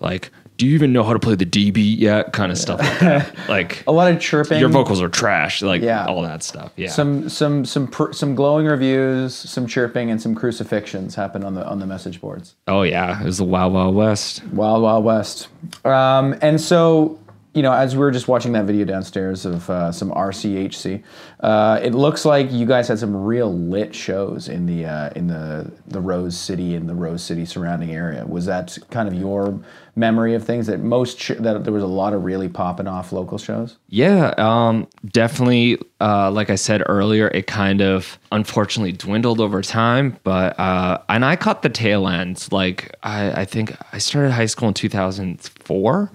like, 0.00 0.30
do 0.58 0.66
you 0.66 0.74
even 0.74 0.92
know 0.92 1.02
how 1.04 1.12
to 1.14 1.18
play 1.18 1.34
the 1.36 1.46
DB 1.46 1.76
yet? 1.98 2.32
Kind 2.34 2.52
of 2.52 2.58
stuff 2.58 2.80
like 2.80 2.98
that. 2.98 3.34
Like, 3.48 3.82
a 3.86 3.92
lot 3.92 4.12
of 4.12 4.20
chirping. 4.20 4.60
your 4.60 4.68
vocals 4.68 5.00
are 5.00 5.08
trash. 5.08 5.62
Like, 5.62 5.80
Yeah. 5.80 6.04
all 6.04 6.20
that 6.22 6.42
stuff. 6.42 6.72
Yeah. 6.76 6.88
Some 6.90 7.28
some 7.30 7.64
some 7.64 7.86
pr- 7.86 8.12
some 8.12 8.34
glowing 8.34 8.66
reviews, 8.66 9.34
some 9.34 9.66
chirping, 9.66 10.10
and 10.10 10.20
some 10.20 10.34
crucifixions 10.34 11.14
happen 11.14 11.42
on 11.44 11.54
the 11.54 11.66
on 11.66 11.78
the 11.78 11.86
message 11.86 12.20
boards. 12.20 12.54
oh, 12.66 12.82
yeah. 12.82 13.20
It 13.20 13.24
was 13.24 13.38
the 13.38 13.44
Wild 13.44 13.72
Wild 13.72 13.94
West. 13.94 14.44
Wild 14.48 14.82
Wild 14.82 15.04
West. 15.04 15.48
Um, 15.86 16.36
and 16.42 16.60
so, 16.60 17.18
you 17.54 17.62
know, 17.62 17.72
as 17.72 17.94
we 17.94 18.00
were 18.00 18.10
just 18.10 18.28
watching 18.28 18.52
that 18.52 18.66
video 18.66 18.84
downstairs 18.84 19.46
of 19.46 19.68
uh, 19.70 19.90
some 19.90 20.10
RCHC, 20.10 21.02
uh, 21.40 21.80
it 21.82 21.94
looks 21.94 22.24
like 22.24 22.52
you 22.52 22.66
guys 22.66 22.88
had 22.88 22.98
some 22.98 23.16
real 23.16 23.52
lit 23.52 23.94
shows 23.94 24.48
in 24.48 24.66
the 24.66 24.84
uh, 24.84 25.10
in 25.16 25.26
the 25.28 25.70
the 25.86 26.00
Rose 26.00 26.36
City 26.36 26.74
and 26.74 26.88
the 26.88 26.94
Rose 26.94 27.22
City 27.22 27.44
surrounding 27.44 27.90
area. 27.92 28.26
Was 28.26 28.46
that 28.46 28.76
kind 28.90 29.08
of 29.08 29.14
your 29.14 29.58
memory 29.98 30.34
of 30.34 30.44
things 30.44 30.66
that 30.68 30.80
most 30.80 31.18
sh- 31.18 31.32
that 31.40 31.64
there 31.64 31.72
was 31.72 31.82
a 31.82 31.88
lot 31.88 32.12
of 32.12 32.24
really 32.24 32.48
popping 32.48 32.86
off 32.86 33.12
local 33.12 33.36
shows? 33.36 33.76
Yeah, 33.88 34.32
um, 34.38 34.86
definitely. 35.06 35.78
Uh, 36.00 36.30
like 36.30 36.48
I 36.48 36.54
said 36.54 36.82
earlier, 36.86 37.28
it 37.28 37.46
kind 37.46 37.82
of 37.82 38.18
unfortunately 38.30 38.92
dwindled 38.92 39.40
over 39.40 39.60
time, 39.62 40.16
but 40.22 40.58
uh, 40.58 40.98
and 41.08 41.24
I 41.24 41.36
caught 41.36 41.62
the 41.62 41.68
tail 41.68 42.08
end. 42.08 42.46
Like 42.50 42.94
I, 43.02 43.42
I 43.42 43.44
think 43.44 43.76
I 43.92 43.98
started 43.98 44.30
high 44.30 44.46
school 44.46 44.68
in 44.68 44.74
2004, 44.74 46.12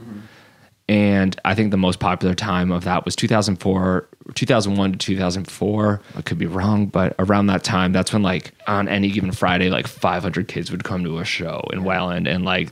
and 0.88 1.40
I 1.44 1.54
think 1.54 1.72
the 1.72 1.78
most 1.78 2.00
popular 2.00 2.34
time 2.34 2.72
of 2.72 2.86
that 2.86 3.04
was 3.04 3.16
2004, 3.16 4.08
2001 4.34 4.92
to 4.94 4.98
2004. 4.98 6.02
I 6.16 6.22
could 6.22 6.38
be 6.38 6.46
wrong, 6.46 6.86
but 6.88 7.16
around 7.20 7.48
that 7.48 7.64
time, 7.64 7.92
that's 7.92 8.14
when 8.14 8.24
like 8.24 8.54
on 8.68 8.88
any 8.88 9.10
given 9.10 9.34
Friday, 9.34 9.70
like 9.70 9.88
500 9.88 10.48
kids 10.48 10.72
would 10.72 10.86
come 10.86 11.04
to 11.04 11.20
a 11.20 11.26
show 11.26 11.68
in 11.74 11.84
Welland, 11.84 12.28
and 12.28 12.46
like 12.46 12.72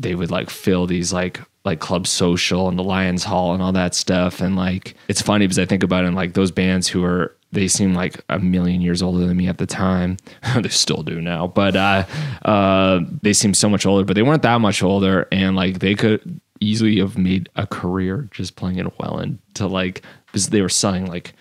they 0.00 0.14
would 0.14 0.30
like 0.30 0.50
fill 0.50 0.86
these 0.86 1.12
like 1.12 1.40
like 1.64 1.80
club 1.80 2.06
social 2.06 2.68
and 2.68 2.78
the 2.78 2.84
lions 2.84 3.24
hall 3.24 3.52
and 3.52 3.62
all 3.62 3.72
that 3.72 3.94
stuff. 3.94 4.40
And 4.40 4.56
like 4.56 4.94
it's 5.08 5.22
funny 5.22 5.46
because 5.46 5.58
i 5.58 5.64
think 5.64 5.82
about 5.82 6.04
it 6.04 6.08
and 6.08 6.16
like 6.16 6.34
those 6.34 6.50
bands 6.50 6.88
who 6.88 7.04
are 7.04 7.34
they 7.50 7.66
seem 7.66 7.94
like 7.94 8.22
a 8.28 8.38
million 8.38 8.82
years 8.82 9.02
older 9.02 9.26
than 9.26 9.36
me 9.36 9.48
at 9.48 9.58
the 9.58 9.66
time. 9.66 10.16
They 10.62 10.68
still 10.68 11.02
do 11.02 11.20
now. 11.20 11.46
But 11.46 11.76
uh 11.76 12.04
uh 12.44 13.00
they 13.22 13.32
seem 13.32 13.54
so 13.54 13.68
much 13.68 13.86
older 13.86 14.04
but 14.04 14.14
they 14.14 14.22
weren't 14.22 14.42
that 14.42 14.60
much 14.60 14.82
older. 14.82 15.26
And 15.32 15.56
like 15.56 15.80
they 15.80 15.94
could 15.94 16.40
easily 16.60 16.98
have 16.98 17.16
made 17.16 17.48
a 17.56 17.66
career 17.66 18.28
just 18.32 18.56
playing 18.56 18.78
in 18.78 18.90
welland 18.98 19.38
to 19.54 19.68
like 19.68 20.02
because 20.26 20.48
they 20.48 20.60
were 20.60 20.68
selling 20.68 21.06
like 21.06 21.32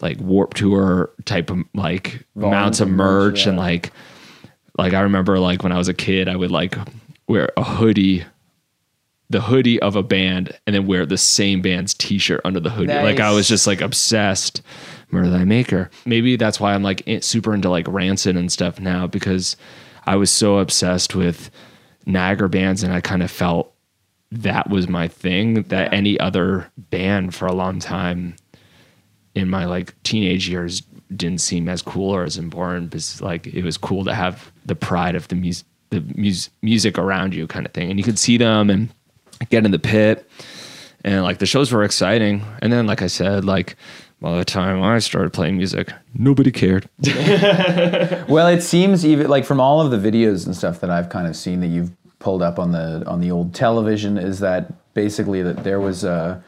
like 0.00 0.18
warp 0.18 0.54
tour 0.54 1.10
type 1.24 1.50
of 1.50 1.58
like 1.72 2.26
amounts 2.34 2.80
of 2.80 2.88
merch, 2.88 3.32
merch 3.32 3.46
and 3.46 3.56
like 3.56 3.92
like 4.78 4.92
I 4.92 5.00
remember 5.00 5.38
like 5.38 5.62
when 5.62 5.72
I 5.72 5.78
was 5.78 5.88
a 5.88 5.94
kid, 5.94 6.28
I 6.28 6.36
would 6.36 6.50
like 6.50 6.76
wear 7.28 7.50
a 7.56 7.64
hoodie, 7.64 8.24
the 9.30 9.40
hoodie 9.40 9.80
of 9.80 9.96
a 9.96 10.02
band, 10.02 10.58
and 10.66 10.74
then 10.74 10.86
wear 10.86 11.06
the 11.06 11.18
same 11.18 11.62
band's 11.62 11.94
T-shirt 11.94 12.40
under 12.44 12.60
the 12.60 12.70
hoodie. 12.70 12.92
Like 12.92 13.20
I 13.20 13.32
was 13.32 13.48
just 13.48 13.66
like 13.66 13.80
obsessed. 13.80 14.62
Murder 15.10 15.30
Thy 15.30 15.44
Maker. 15.44 15.88
Maybe 16.04 16.36
that's 16.36 16.58
why 16.58 16.74
I'm 16.74 16.82
like 16.82 17.02
super 17.20 17.54
into 17.54 17.70
like 17.70 17.86
Rancid 17.88 18.36
and 18.36 18.50
stuff 18.50 18.80
now 18.80 19.06
because 19.06 19.56
I 20.04 20.16
was 20.16 20.30
so 20.30 20.58
obsessed 20.58 21.14
with 21.14 21.50
Niagara 22.06 22.48
bands, 22.48 22.82
and 22.82 22.92
I 22.92 23.00
kind 23.00 23.22
of 23.22 23.30
felt 23.30 23.72
that 24.32 24.68
was 24.68 24.88
my 24.88 25.08
thing. 25.08 25.62
That 25.64 25.92
any 25.92 26.18
other 26.18 26.70
band 26.76 27.34
for 27.34 27.46
a 27.46 27.52
long 27.52 27.78
time 27.78 28.36
in 29.34 29.48
my 29.48 29.64
like 29.64 29.94
teenage 30.02 30.48
years 30.48 30.82
didn't 31.14 31.40
seem 31.40 31.68
as 31.68 31.82
cool 31.82 32.10
or 32.10 32.24
as 32.24 32.36
important 32.36 32.90
because 32.90 33.20
like 33.20 33.46
it 33.46 33.62
was 33.62 33.76
cool 33.76 34.04
to 34.04 34.14
have 34.14 34.50
the 34.64 34.74
pride 34.74 35.14
of 35.14 35.28
the 35.28 35.36
music 35.36 35.66
the 35.90 36.00
mus- 36.14 36.50
music 36.62 36.98
around 36.98 37.34
you 37.34 37.46
kind 37.46 37.66
of 37.66 37.72
thing. 37.72 37.90
And 37.90 37.98
you 37.98 38.04
could 38.04 38.18
see 38.18 38.36
them 38.36 38.70
and 38.70 38.88
get 39.50 39.64
in 39.64 39.70
the 39.70 39.78
pit. 39.78 40.28
And 41.04 41.22
like 41.22 41.38
the 41.38 41.46
shows 41.46 41.72
were 41.72 41.84
exciting. 41.84 42.44
And 42.60 42.72
then 42.72 42.86
like 42.86 43.02
i 43.02 43.06
said 43.06 43.44
like 43.44 43.76
by 44.20 44.36
the 44.38 44.44
time 44.44 44.82
i 44.82 44.98
started 44.98 45.32
playing 45.32 45.56
music 45.56 45.92
nobody 46.14 46.50
cared. 46.50 46.88
Well, 48.28 48.48
it 48.48 48.62
seems 48.62 49.06
even 49.06 49.28
like 49.28 49.44
from 49.44 49.60
all 49.60 49.80
of 49.80 49.90
the 49.90 50.10
videos 50.10 50.46
and 50.46 50.56
stuff 50.56 50.80
that 50.80 50.90
I've 50.90 51.08
kind 51.08 51.28
of 51.28 51.36
seen 51.36 51.60
that 51.60 51.68
you've 51.68 51.92
pulled 52.18 52.42
up 52.42 52.58
on 52.58 52.72
the 52.72 53.04
on 53.06 53.20
the 53.20 53.30
old 53.30 53.54
television 53.54 54.18
is 54.18 54.40
that 54.40 54.72
basically 54.94 55.42
that 55.42 55.62
there 55.62 55.78
was 55.78 56.02
a 56.02 56.42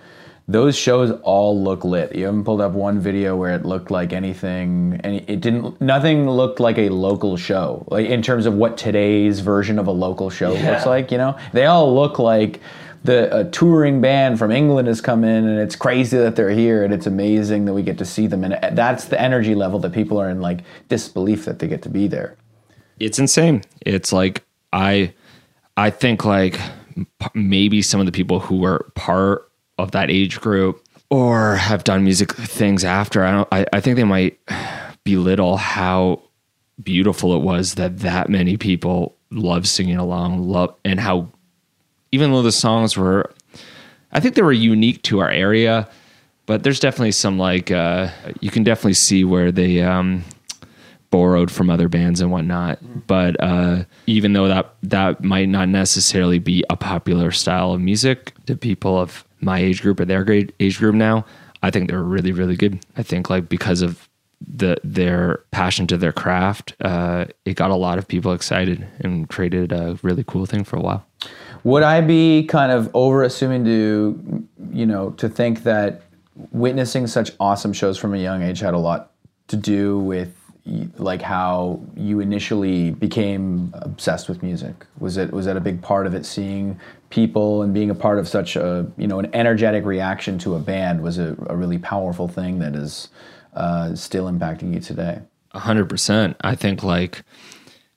those 0.50 0.76
shows 0.76 1.10
all 1.22 1.62
look 1.62 1.84
lit. 1.84 2.14
You 2.16 2.24
haven't 2.24 2.44
pulled 2.44 2.62
up 2.62 2.72
one 2.72 2.98
video 3.00 3.36
where 3.36 3.54
it 3.54 3.66
looked 3.66 3.90
like 3.90 4.12
anything, 4.14 4.98
and 5.04 5.16
it 5.28 5.40
didn't. 5.40 5.78
Nothing 5.80 6.28
looked 6.28 6.58
like 6.58 6.78
a 6.78 6.88
local 6.88 7.36
show, 7.36 7.84
like 7.90 8.06
in 8.08 8.22
terms 8.22 8.46
of 8.46 8.54
what 8.54 8.78
today's 8.78 9.40
version 9.40 9.78
of 9.78 9.86
a 9.86 9.92
local 9.92 10.30
show 10.30 10.52
Yeah. 10.54 10.70
looks 10.72 10.86
like. 10.86 11.12
You 11.12 11.18
know, 11.18 11.36
they 11.52 11.66
all 11.66 11.94
look 11.94 12.18
like 12.18 12.60
the 13.04 13.40
a 13.40 13.44
touring 13.44 14.00
band 14.00 14.38
from 14.38 14.50
England 14.50 14.88
has 14.88 15.00
come 15.02 15.22
in, 15.22 15.46
and 15.46 15.58
it's 15.60 15.76
crazy 15.76 16.16
that 16.16 16.34
they're 16.34 16.50
here, 16.50 16.82
and 16.82 16.92
it's 16.94 17.06
amazing 17.06 17.66
that 17.66 17.74
we 17.74 17.82
get 17.82 17.98
to 17.98 18.04
see 18.06 18.26
them, 18.26 18.42
and 18.42 18.54
uh, 18.54 18.70
that's 18.72 19.04
the 19.06 19.20
energy 19.20 19.54
level 19.54 19.78
that 19.80 19.92
people 19.92 20.18
are 20.18 20.30
in 20.30 20.40
like 20.40 20.60
disbelief 20.88 21.44
that 21.44 21.58
they 21.58 21.68
get 21.68 21.82
to 21.82 21.88
be 21.90 22.08
there. 22.08 22.36
it's 22.98 23.18
insane. 23.18 23.62
It's 23.84 24.12
like 24.14 24.44
I 24.72 25.12
I 25.76 25.90
think 25.90 26.24
like 26.24 26.58
maybe 27.34 27.82
some 27.82 28.00
of 28.00 28.06
the 28.06 28.12
people 28.12 28.40
who 28.40 28.56
were 28.58 28.90
part 28.94 29.47
of 29.78 29.92
that 29.92 30.10
age 30.10 30.40
group 30.40 30.84
or 31.10 31.56
have 31.56 31.84
done 31.84 32.04
music 32.04 32.34
things 32.34 32.84
after 32.84 33.24
I 33.24 33.32
don't 33.32 33.48
I, 33.52 33.66
I 33.72 33.80
think 33.80 33.96
they 33.96 34.04
might 34.04 34.38
belittle 35.04 35.56
how 35.56 36.22
beautiful 36.82 37.34
it 37.34 37.42
was 37.42 37.74
that 37.74 37.98
that 38.00 38.28
many 38.28 38.56
people 38.56 39.16
love 39.30 39.66
singing 39.66 39.96
along 39.96 40.48
love 40.48 40.74
and 40.84 41.00
how 41.00 41.28
even 42.12 42.32
though 42.32 42.42
the 42.42 42.52
songs 42.52 42.96
were 42.96 43.32
I 44.12 44.20
think 44.20 44.34
they 44.34 44.42
were 44.42 44.52
unique 44.52 45.02
to 45.04 45.20
our 45.20 45.30
area 45.30 45.88
but 46.48 46.62
there's 46.62 46.80
definitely 46.80 47.12
some 47.12 47.38
like 47.38 47.70
uh, 47.70 48.08
you 48.40 48.50
can 48.50 48.64
definitely 48.64 48.94
see 48.94 49.22
where 49.22 49.52
they 49.52 49.82
um, 49.82 50.24
borrowed 51.10 51.50
from 51.50 51.70
other 51.70 51.88
bands 51.88 52.20
and 52.20 52.30
whatnot. 52.30 52.78
But 53.06 53.36
uh, 53.40 53.84
even 54.06 54.32
though 54.32 54.48
that 54.48 54.74
that 54.82 55.22
might 55.22 55.48
not 55.48 55.68
necessarily 55.68 56.38
be 56.38 56.64
a 56.70 56.76
popular 56.76 57.30
style 57.30 57.72
of 57.72 57.80
music 57.80 58.34
to 58.46 58.56
people 58.56 58.98
of 58.98 59.24
my 59.40 59.58
age 59.58 59.82
group 59.82 60.00
or 60.00 60.04
their 60.04 60.24
grade 60.24 60.52
age 60.60 60.78
group 60.78 60.94
now, 60.94 61.24
I 61.62 61.70
think 61.70 61.88
they're 61.88 62.02
really 62.02 62.32
really 62.32 62.56
good. 62.56 62.84
I 62.96 63.02
think 63.02 63.30
like 63.30 63.48
because 63.48 63.82
of 63.82 64.08
the 64.40 64.76
their 64.84 65.44
passion 65.50 65.86
to 65.88 65.96
their 65.96 66.12
craft, 66.12 66.74
uh, 66.80 67.26
it 67.44 67.54
got 67.54 67.70
a 67.70 67.76
lot 67.76 67.98
of 67.98 68.06
people 68.06 68.32
excited 68.32 68.86
and 69.00 69.28
created 69.28 69.72
a 69.72 69.98
really 70.02 70.24
cool 70.24 70.46
thing 70.46 70.64
for 70.64 70.76
a 70.76 70.80
while. 70.80 71.04
Would 71.64 71.82
I 71.82 72.00
be 72.00 72.44
kind 72.44 72.70
of 72.70 72.88
over 72.94 73.24
assuming 73.24 73.64
to, 73.64 74.48
you 74.72 74.86
know, 74.86 75.10
to 75.10 75.28
think 75.28 75.64
that 75.64 76.02
witnessing 76.52 77.08
such 77.08 77.32
awesome 77.40 77.72
shows 77.72 77.98
from 77.98 78.14
a 78.14 78.18
young 78.18 78.42
age 78.42 78.60
had 78.60 78.74
a 78.74 78.78
lot 78.78 79.10
to 79.48 79.56
do 79.56 79.98
with 79.98 80.37
like 80.96 81.22
how 81.22 81.80
you 81.96 82.20
initially 82.20 82.90
became 82.90 83.72
obsessed 83.74 84.28
with 84.28 84.42
music? 84.42 84.86
Was 84.98 85.16
it 85.16 85.32
was 85.32 85.46
that 85.46 85.56
a 85.56 85.60
big 85.60 85.82
part 85.82 86.06
of 86.06 86.14
it? 86.14 86.26
Seeing 86.26 86.78
people 87.10 87.62
and 87.62 87.72
being 87.72 87.90
a 87.90 87.94
part 87.94 88.18
of 88.18 88.28
such 88.28 88.56
a 88.56 88.86
you 88.96 89.06
know 89.06 89.18
an 89.18 89.30
energetic 89.34 89.84
reaction 89.84 90.38
to 90.38 90.54
a 90.54 90.58
band 90.58 91.02
was 91.02 91.18
a, 91.18 91.36
a 91.46 91.56
really 91.56 91.78
powerful 91.78 92.28
thing 92.28 92.58
that 92.58 92.74
is 92.74 93.08
uh, 93.54 93.94
still 93.94 94.26
impacting 94.26 94.74
you 94.74 94.80
today. 94.80 95.20
A 95.52 95.60
hundred 95.60 95.88
percent. 95.88 96.36
I 96.42 96.54
think 96.54 96.82
like 96.82 97.22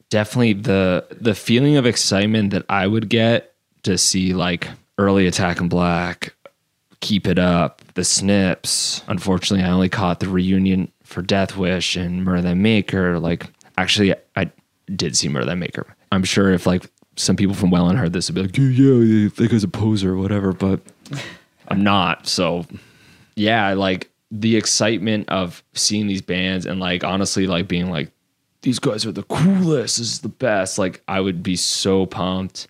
definitely 0.09 0.53
the 0.53 1.05
the 1.11 1.35
feeling 1.35 1.77
of 1.77 1.85
excitement 1.85 2.51
that 2.51 2.65
I 2.69 2.87
would 2.87 3.09
get 3.09 3.53
to 3.83 3.97
see 3.97 4.33
like 4.33 4.69
early 4.97 5.25
Attack 5.25 5.59
in 5.59 5.67
Black, 5.67 6.33
Keep 6.99 7.27
It 7.27 7.39
Up, 7.39 7.81
the 7.95 8.03
Snips. 8.03 9.01
Unfortunately, 9.07 9.65
I 9.65 9.71
only 9.71 9.89
caught 9.89 10.19
the 10.19 10.29
reunion 10.29 10.91
for 11.12 11.22
Death 11.22 11.58
Wish 11.58 11.96
and 11.96 12.24
Murder 12.24 12.41
Thy 12.41 12.53
Maker. 12.53 13.20
Like, 13.20 13.48
actually, 13.77 14.13
I 14.36 14.51
did 14.96 15.18
see 15.18 15.27
Murder 15.30 15.46
Thy 15.46 15.56
Maker. 15.56 15.88
I'm 16.12 16.24
sure 16.24 16.51
if 16.51 16.65
like 16.65 16.89
some 17.15 17.36
people 17.36 17.56
from 17.56 17.70
Welland 17.70 18.00
heard 18.00 18.13
this, 18.13 18.30
would 18.30 18.36
be 18.36 18.41
like, 18.41 18.58
yeah, 18.58 18.96
yeah, 18.96 19.30
that 19.36 19.51
guy's 19.51 19.63
a 19.63 19.68
poser 19.68 20.13
or 20.13 20.18
whatever. 20.18 20.53
But 20.53 20.82
I'm 21.68 21.84
not. 21.84 22.27
So 22.27 22.65
yeah, 23.36 23.74
like 23.74 24.10
the 24.32 24.56
excitement 24.56 25.30
of 25.30 25.63
seeing 25.74 26.08
these 26.08 26.22
bands 26.22 26.65
and 26.65 26.80
like 26.80 27.03
honestly 27.03 27.48
like 27.48 27.68
being 27.68 27.89
like 27.89 28.12
these 28.62 28.80
guys 28.80 29.06
are 29.06 29.12
the 29.12 29.24
coolest, 29.24 29.98
this 29.98 30.08
is 30.08 30.20
the 30.20 30.30
best. 30.30 30.77
Like 30.77 31.01
I 31.08 31.20
would 31.20 31.44
be 31.44 31.56
so 31.56 32.06
pumped 32.06 32.68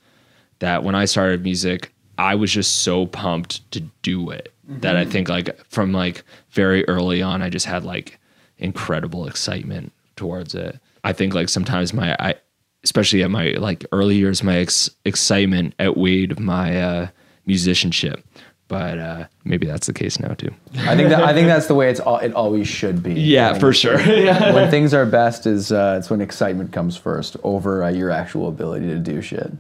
that 0.60 0.84
when 0.84 0.96
I 0.96 1.06
started 1.06 1.44
music, 1.44 1.94
I 2.18 2.36
was 2.36 2.52
just 2.52 2.84
so 2.84 3.06
pumped 3.06 3.70
to 3.72 3.82
do 4.02 4.30
it 4.30 4.54
that 4.68 4.96
I 4.96 5.02
mm-hmm. 5.02 5.12
think 5.12 5.30
like 5.30 5.66
from 5.66 5.92
like 5.92 6.24
very 6.52 6.88
early 6.88 7.22
on 7.22 7.42
I 7.42 7.50
just 7.50 7.66
had 7.66 7.84
like 7.84 8.20
incredible 8.62 9.28
excitement 9.28 9.92
towards 10.16 10.56
it. 10.56 10.80
I 11.04 11.14
think 11.14 11.34
like 11.34 11.50
sometimes 11.50 11.94
my 11.94 12.16
I 12.20 12.36
especially 12.84 13.24
at 13.24 13.32
my 13.32 13.52
like 13.58 13.86
early 13.92 14.16
years 14.16 14.44
my 14.44 14.58
ex- 14.58 14.90
excitement 15.06 15.74
outweighed 15.80 16.40
my 16.40 16.82
uh 16.82 17.08
musicianship. 17.46 18.24
But 18.68 19.00
uh 19.00 19.26
maybe 19.44 19.68
that's 19.68 19.88
the 19.88 19.94
case 19.94 20.20
now 20.20 20.34
too. 20.36 20.52
I 20.78 20.96
think 20.96 21.10
that 21.10 21.22
I 21.24 21.34
think 21.34 21.48
that's 21.48 21.68
the 21.68 21.76
way 21.76 21.90
it's 21.90 22.00
all, 22.00 22.20
it 22.20 22.34
always 22.34 22.68
should 22.68 23.04
be. 23.04 23.14
Yeah, 23.14 23.52
When- 23.52 23.60
for 23.60 23.74
sure. 23.74 23.98
when 24.54 24.72
things 24.72 24.94
are 24.94 25.06
best 25.06 25.46
is 25.46 25.72
uh, 25.72 25.98
it's 26.00 26.10
when 26.10 26.22
excitement 26.22 26.72
comes 26.72 26.96
first 26.96 27.36
over 27.44 27.84
uh, 27.84 27.90
your 27.90 28.10
actual 28.12 28.48
ability 28.48 28.88
to 28.88 28.98
do 29.00 29.22
shit. 29.22 29.52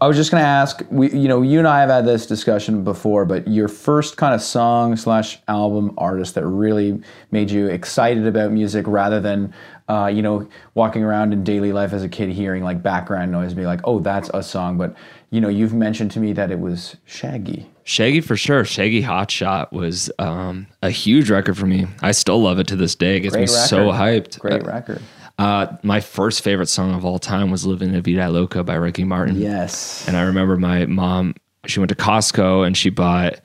I 0.00 0.08
was 0.08 0.16
just 0.16 0.30
gonna 0.30 0.42
ask, 0.44 0.82
we, 0.90 1.10
you 1.10 1.28
know, 1.28 1.42
you 1.42 1.58
and 1.58 1.68
I 1.68 1.80
have 1.80 1.90
had 1.90 2.06
this 2.06 2.26
discussion 2.26 2.84
before, 2.84 3.26
but 3.26 3.46
your 3.46 3.68
first 3.68 4.16
kind 4.16 4.34
of 4.34 4.40
song 4.40 4.96
slash 4.96 5.38
album 5.46 5.92
artist 5.98 6.34
that 6.36 6.46
really 6.46 7.02
made 7.30 7.50
you 7.50 7.66
excited 7.66 8.26
about 8.26 8.50
music, 8.50 8.86
rather 8.88 9.20
than, 9.20 9.52
uh, 9.90 10.06
you 10.06 10.22
know, 10.22 10.48
walking 10.74 11.02
around 11.04 11.34
in 11.34 11.44
daily 11.44 11.72
life 11.72 11.92
as 11.92 12.02
a 12.02 12.08
kid 12.08 12.30
hearing 12.30 12.64
like 12.64 12.82
background 12.82 13.30
noise, 13.30 13.52
be 13.52 13.66
like, 13.66 13.80
oh, 13.84 13.98
that's 13.98 14.30
a 14.32 14.42
song. 14.42 14.78
But 14.78 14.94
you 15.30 15.40
know, 15.40 15.48
you've 15.48 15.74
mentioned 15.74 16.10
to 16.12 16.20
me 16.20 16.32
that 16.32 16.50
it 16.50 16.58
was 16.58 16.96
Shaggy. 17.04 17.70
Shaggy 17.84 18.20
for 18.20 18.36
sure. 18.36 18.64
Shaggy 18.64 19.02
Hot 19.02 19.30
Shot 19.30 19.72
was 19.72 20.10
um, 20.18 20.66
a 20.82 20.90
huge 20.90 21.30
record 21.30 21.56
for 21.58 21.66
me. 21.66 21.86
I 22.02 22.12
still 22.12 22.40
love 22.40 22.58
it 22.58 22.66
to 22.68 22.76
this 22.76 22.94
day. 22.94 23.16
It 23.18 23.20
gets 23.20 23.34
me 23.34 23.40
Great 23.40 23.50
so 23.50 23.88
hyped. 23.90 24.38
Great 24.38 24.62
Uh, 24.62 24.66
record. 24.66 25.02
Uh, 25.40 25.76
my 25.82 26.00
first 26.00 26.42
favorite 26.44 26.66
song 26.66 26.94
of 26.94 27.02
all 27.04 27.18
time 27.18 27.50
was 27.50 27.64
"Living 27.64 27.94
La 27.94 28.00
Vida 28.00 28.28
Loca" 28.28 28.62
by 28.62 28.74
Ricky 28.74 29.04
Martin. 29.04 29.36
Yes. 29.40 30.06
And 30.06 30.16
I 30.16 30.22
remember 30.22 30.58
my 30.58 30.84
mom. 30.84 31.34
She 31.66 31.80
went 31.80 31.88
to 31.88 31.94
Costco 31.94 32.66
and 32.66 32.76
she 32.76 32.90
bought. 32.90 33.40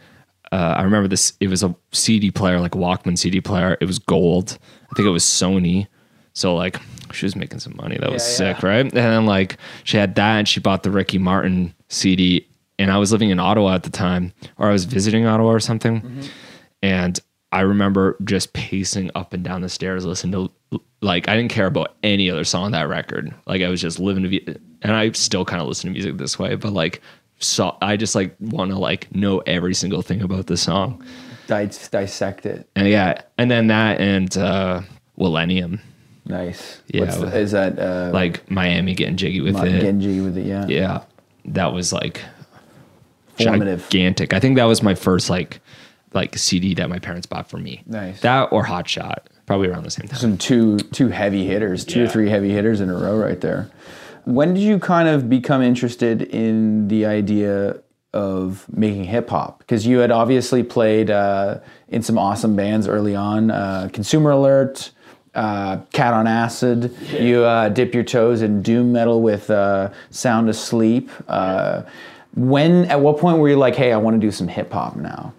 Uh, 0.51 0.75
I 0.77 0.83
remember 0.83 1.07
this. 1.07 1.33
It 1.39 1.47
was 1.47 1.63
a 1.63 1.73
CD 1.93 2.31
player, 2.31 2.59
like 2.59 2.75
a 2.75 2.77
Walkman 2.77 3.17
CD 3.17 3.39
player. 3.39 3.77
It 3.79 3.85
was 3.85 3.97
gold. 3.99 4.57
I 4.91 4.95
think 4.95 5.07
it 5.07 5.11
was 5.11 5.23
Sony. 5.23 5.87
So 6.33 6.53
like 6.53 6.81
she 7.13 7.25
was 7.25 7.35
making 7.35 7.59
some 7.59 7.75
money. 7.77 7.97
That 7.97 8.11
was 8.11 8.23
Yeah, 8.23 8.53
sick, 8.53 8.63
right? 8.63 8.81
And 8.81 8.91
then 8.91 9.25
like 9.25 9.57
she 9.85 9.95
had 9.95 10.15
that, 10.15 10.37
and 10.39 10.47
she 10.49 10.59
bought 10.59 10.83
the 10.83 10.91
Ricky 10.91 11.17
Martin 11.17 11.73
CD. 11.87 12.45
And 12.77 12.91
I 12.91 12.97
was 12.97 13.13
living 13.13 13.29
in 13.29 13.39
Ottawa 13.39 13.73
at 13.75 13.83
the 13.83 13.89
time, 13.89 14.33
or 14.57 14.67
I 14.67 14.73
was 14.73 14.83
visiting 14.83 15.25
Ottawa 15.25 15.49
or 15.49 15.61
something. 15.61 16.23
And 16.83 17.17
I 17.55 17.61
remember 17.61 18.17
just 18.25 18.51
pacing 18.51 19.11
up 19.15 19.31
and 19.31 19.41
down 19.41 19.61
the 19.61 19.69
stairs, 19.69 20.05
listening 20.05 20.49
to 20.71 20.81
like 21.01 21.29
I 21.29 21.37
didn't 21.37 21.51
care 21.51 21.67
about 21.67 21.95
any 22.03 22.29
other 22.29 22.43
song 22.43 22.65
on 22.65 22.71
that 22.73 22.89
record. 22.89 23.33
Like 23.47 23.61
I 23.61 23.69
was 23.69 23.79
just 23.79 23.97
living 23.97 24.23
to 24.23 24.29
be, 24.29 24.45
and 24.81 24.91
I 24.91 25.11
still 25.11 25.45
kind 25.45 25.61
of 25.61 25.67
listen 25.69 25.87
to 25.89 25.93
music 25.93 26.17
this 26.17 26.37
way, 26.37 26.55
but 26.55 26.73
like 26.73 27.01
so 27.39 27.77
I 27.81 27.95
just 27.95 28.13
like 28.13 28.35
want 28.41 28.71
to 28.71 28.77
like 28.77 29.13
know 29.15 29.39
every 29.39 29.73
single 29.73 30.01
thing 30.01 30.21
about 30.21 30.47
the 30.47 30.57
song. 30.57 31.01
Dis- 31.47 31.87
dissect 31.87 32.45
it. 32.45 32.67
And 32.75 32.89
yeah, 32.89 33.21
and 33.37 33.49
then 33.49 33.67
that 33.67 34.01
and 34.01 34.35
uh 34.37 34.81
Millennium, 35.17 35.79
Nice. 36.25 36.81
Yeah, 36.87 37.01
What's 37.01 37.17
the- 37.17 37.39
is 37.39 37.51
that 37.51 37.79
uh, 37.79 38.09
like 38.13 38.51
Miami 38.51 38.95
getting 38.95 39.15
jiggy 39.15 39.39
with 39.39 39.55
it. 39.63 39.79
Genji 39.79 40.19
with 40.19 40.37
it? 40.37 40.45
Yeah. 40.45 40.65
yeah, 40.67 41.03
that 41.45 41.71
was 41.71 41.93
like 41.93 42.19
Formative. 43.41 43.87
gigantic. 43.89 44.33
I 44.33 44.41
think 44.41 44.57
that 44.57 44.65
was 44.65 44.83
my 44.83 44.93
first 44.95 45.29
like 45.29 45.61
like 46.15 46.35
a 46.35 46.39
CD 46.39 46.73
that 46.75 46.89
my 46.89 46.99
parents 46.99 47.27
bought 47.27 47.49
for 47.49 47.57
me. 47.57 47.83
Nice. 47.85 48.21
That 48.21 48.51
or 48.51 48.63
Hot 48.63 48.87
Shot, 48.87 49.29
probably 49.45 49.67
around 49.67 49.83
the 49.83 49.91
same 49.91 50.07
time. 50.07 50.17
Some 50.17 50.37
two 50.37 50.77
two 50.77 51.09
heavy 51.09 51.45
hitters, 51.45 51.85
two 51.85 52.05
or 52.05 52.07
three 52.07 52.29
heavy 52.29 52.51
hitters 52.51 52.81
in 52.81 52.89
a 52.89 52.95
row 52.97 53.17
right 53.17 53.39
there. 53.41 53.69
When 54.23 54.55
did 54.55 54.63
you 54.63 54.79
kind 54.79 55.07
of 55.07 55.29
become 55.29 55.61
interested 55.61 56.23
in 56.23 56.87
the 56.87 57.05
idea 57.05 57.77
of 58.11 58.65
making 58.71 59.03
hip 59.03 59.29
hop? 59.29 59.59
Because 59.59 59.85
you 59.85 59.99
had 59.99 60.09
obviously 60.09 60.63
played 60.63 61.11
uh, 61.11 61.59
in 61.89 62.01
some 62.01 62.17
awesome 62.17 62.55
bands 62.55 62.87
early 62.87 63.15
on. 63.15 63.51
Uh, 63.51 63.89
Consumer 63.93 64.31
Alert, 64.31 64.91
uh, 65.35 65.77
Cat 65.91 66.13
on 66.13 66.25
Acid. 66.25 66.95
You 67.11 67.43
uh, 67.43 67.69
dip 67.69 67.93
your 67.93 68.03
toes 68.03 68.41
in 68.41 68.63
doom 68.63 68.91
metal 68.91 69.21
with 69.21 69.51
uh, 69.51 69.91
Sound 70.09 70.49
Asleep. 70.49 71.11
Uh, 71.27 71.83
when 72.35 72.85
at 72.85 72.99
what 72.99 73.19
point 73.19 73.37
were 73.37 73.49
you 73.49 73.57
like, 73.57 73.75
hey, 73.75 73.93
I 73.93 73.97
want 73.97 74.19
to 74.19 74.25
do 74.25 74.31
some 74.31 74.47
hip 74.47 74.71
hop 74.71 74.95
now? 74.95 75.33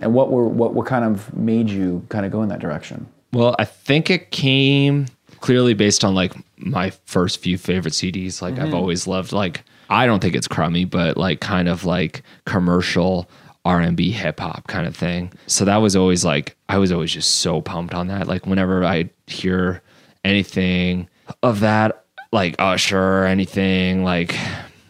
And 0.00 0.14
what 0.14 0.30
were 0.30 0.46
what 0.46 0.74
what 0.74 0.86
kind 0.86 1.04
of 1.04 1.34
made 1.34 1.68
you 1.70 2.04
kind 2.08 2.24
of 2.24 2.32
go 2.32 2.42
in 2.42 2.48
that 2.48 2.60
direction? 2.60 3.06
Well, 3.32 3.56
I 3.58 3.64
think 3.64 4.10
it 4.10 4.30
came 4.30 5.06
clearly 5.40 5.74
based 5.74 6.04
on 6.04 6.14
like 6.14 6.32
my 6.56 6.90
first 7.04 7.40
few 7.40 7.58
favorite 7.58 7.94
CDs. 7.94 8.42
Like 8.42 8.54
I've 8.54 8.66
mm-hmm. 8.66 8.74
always 8.74 9.06
loved 9.06 9.32
like 9.32 9.62
I 9.90 10.06
don't 10.06 10.20
think 10.20 10.34
it's 10.34 10.48
crummy, 10.48 10.84
but 10.84 11.16
like 11.16 11.40
kind 11.40 11.68
of 11.68 11.84
like 11.84 12.22
commercial 12.44 13.28
R&B 13.64 14.10
hip 14.12 14.40
hop 14.40 14.66
kind 14.66 14.86
of 14.86 14.96
thing. 14.96 15.32
So 15.46 15.64
that 15.64 15.78
was 15.78 15.96
always 15.96 16.24
like 16.24 16.56
I 16.68 16.78
was 16.78 16.92
always 16.92 17.12
just 17.12 17.36
so 17.36 17.60
pumped 17.60 17.94
on 17.94 18.08
that. 18.08 18.26
Like 18.26 18.46
whenever 18.46 18.84
I 18.84 19.10
hear 19.26 19.82
anything 20.24 21.08
of 21.42 21.60
that 21.60 22.04
like 22.32 22.56
Usher 22.58 23.00
or 23.00 23.26
anything 23.26 24.04
like 24.04 24.34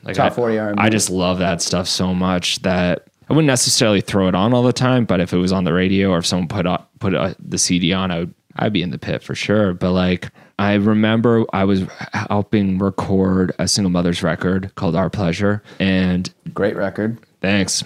like 0.04 0.16
Top 0.16 0.32
I, 0.32 0.34
40 0.34 0.58
R&B. 0.58 0.80
I 0.80 0.88
just 0.88 1.10
love 1.10 1.38
that 1.38 1.60
stuff 1.60 1.86
so 1.88 2.14
much 2.14 2.60
that 2.60 3.07
I 3.28 3.34
wouldn't 3.34 3.46
necessarily 3.46 4.00
throw 4.00 4.28
it 4.28 4.34
on 4.34 4.54
all 4.54 4.62
the 4.62 4.72
time, 4.72 5.04
but 5.04 5.20
if 5.20 5.32
it 5.32 5.36
was 5.36 5.52
on 5.52 5.64
the 5.64 5.72
radio 5.72 6.10
or 6.10 6.18
if 6.18 6.26
someone 6.26 6.48
put 6.48 6.66
on, 6.66 6.84
put 6.98 7.14
uh 7.14 7.34
the 7.38 7.58
CD 7.58 7.92
on, 7.92 8.10
I 8.10 8.20
would 8.20 8.34
I'd 8.56 8.72
be 8.72 8.82
in 8.82 8.90
the 8.90 8.98
pit 8.98 9.22
for 9.22 9.34
sure. 9.34 9.72
But 9.74 9.92
like 9.92 10.30
I 10.58 10.74
remember 10.74 11.44
I 11.52 11.64
was 11.64 11.84
helping 12.12 12.78
record 12.78 13.52
a 13.58 13.68
single 13.68 13.90
mother's 13.90 14.22
record 14.22 14.74
called 14.74 14.96
Our 14.96 15.10
Pleasure, 15.10 15.62
and 15.78 16.32
Great 16.54 16.76
record. 16.76 17.18
Thanks. 17.40 17.84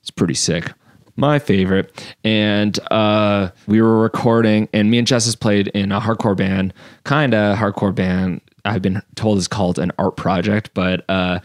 It's 0.00 0.10
pretty 0.10 0.34
sick. 0.34 0.70
My 1.16 1.38
favorite. 1.38 2.14
And 2.22 2.78
uh, 2.90 3.50
we 3.66 3.80
were 3.80 4.00
recording, 4.00 4.68
and 4.72 4.90
me 4.90 4.98
and 4.98 5.06
Jess 5.06 5.24
has 5.24 5.34
played 5.34 5.68
in 5.68 5.90
a 5.90 6.00
hardcore 6.00 6.36
band, 6.36 6.74
kind 7.04 7.34
of 7.34 7.58
hardcore 7.58 7.94
band. 7.94 8.42
I've 8.64 8.82
been 8.82 9.00
told 9.14 9.38
is 9.38 9.48
called 9.48 9.78
an 9.78 9.92
art 9.98 10.16
project, 10.16 10.70
but 10.74 11.04
uh, 11.08 11.38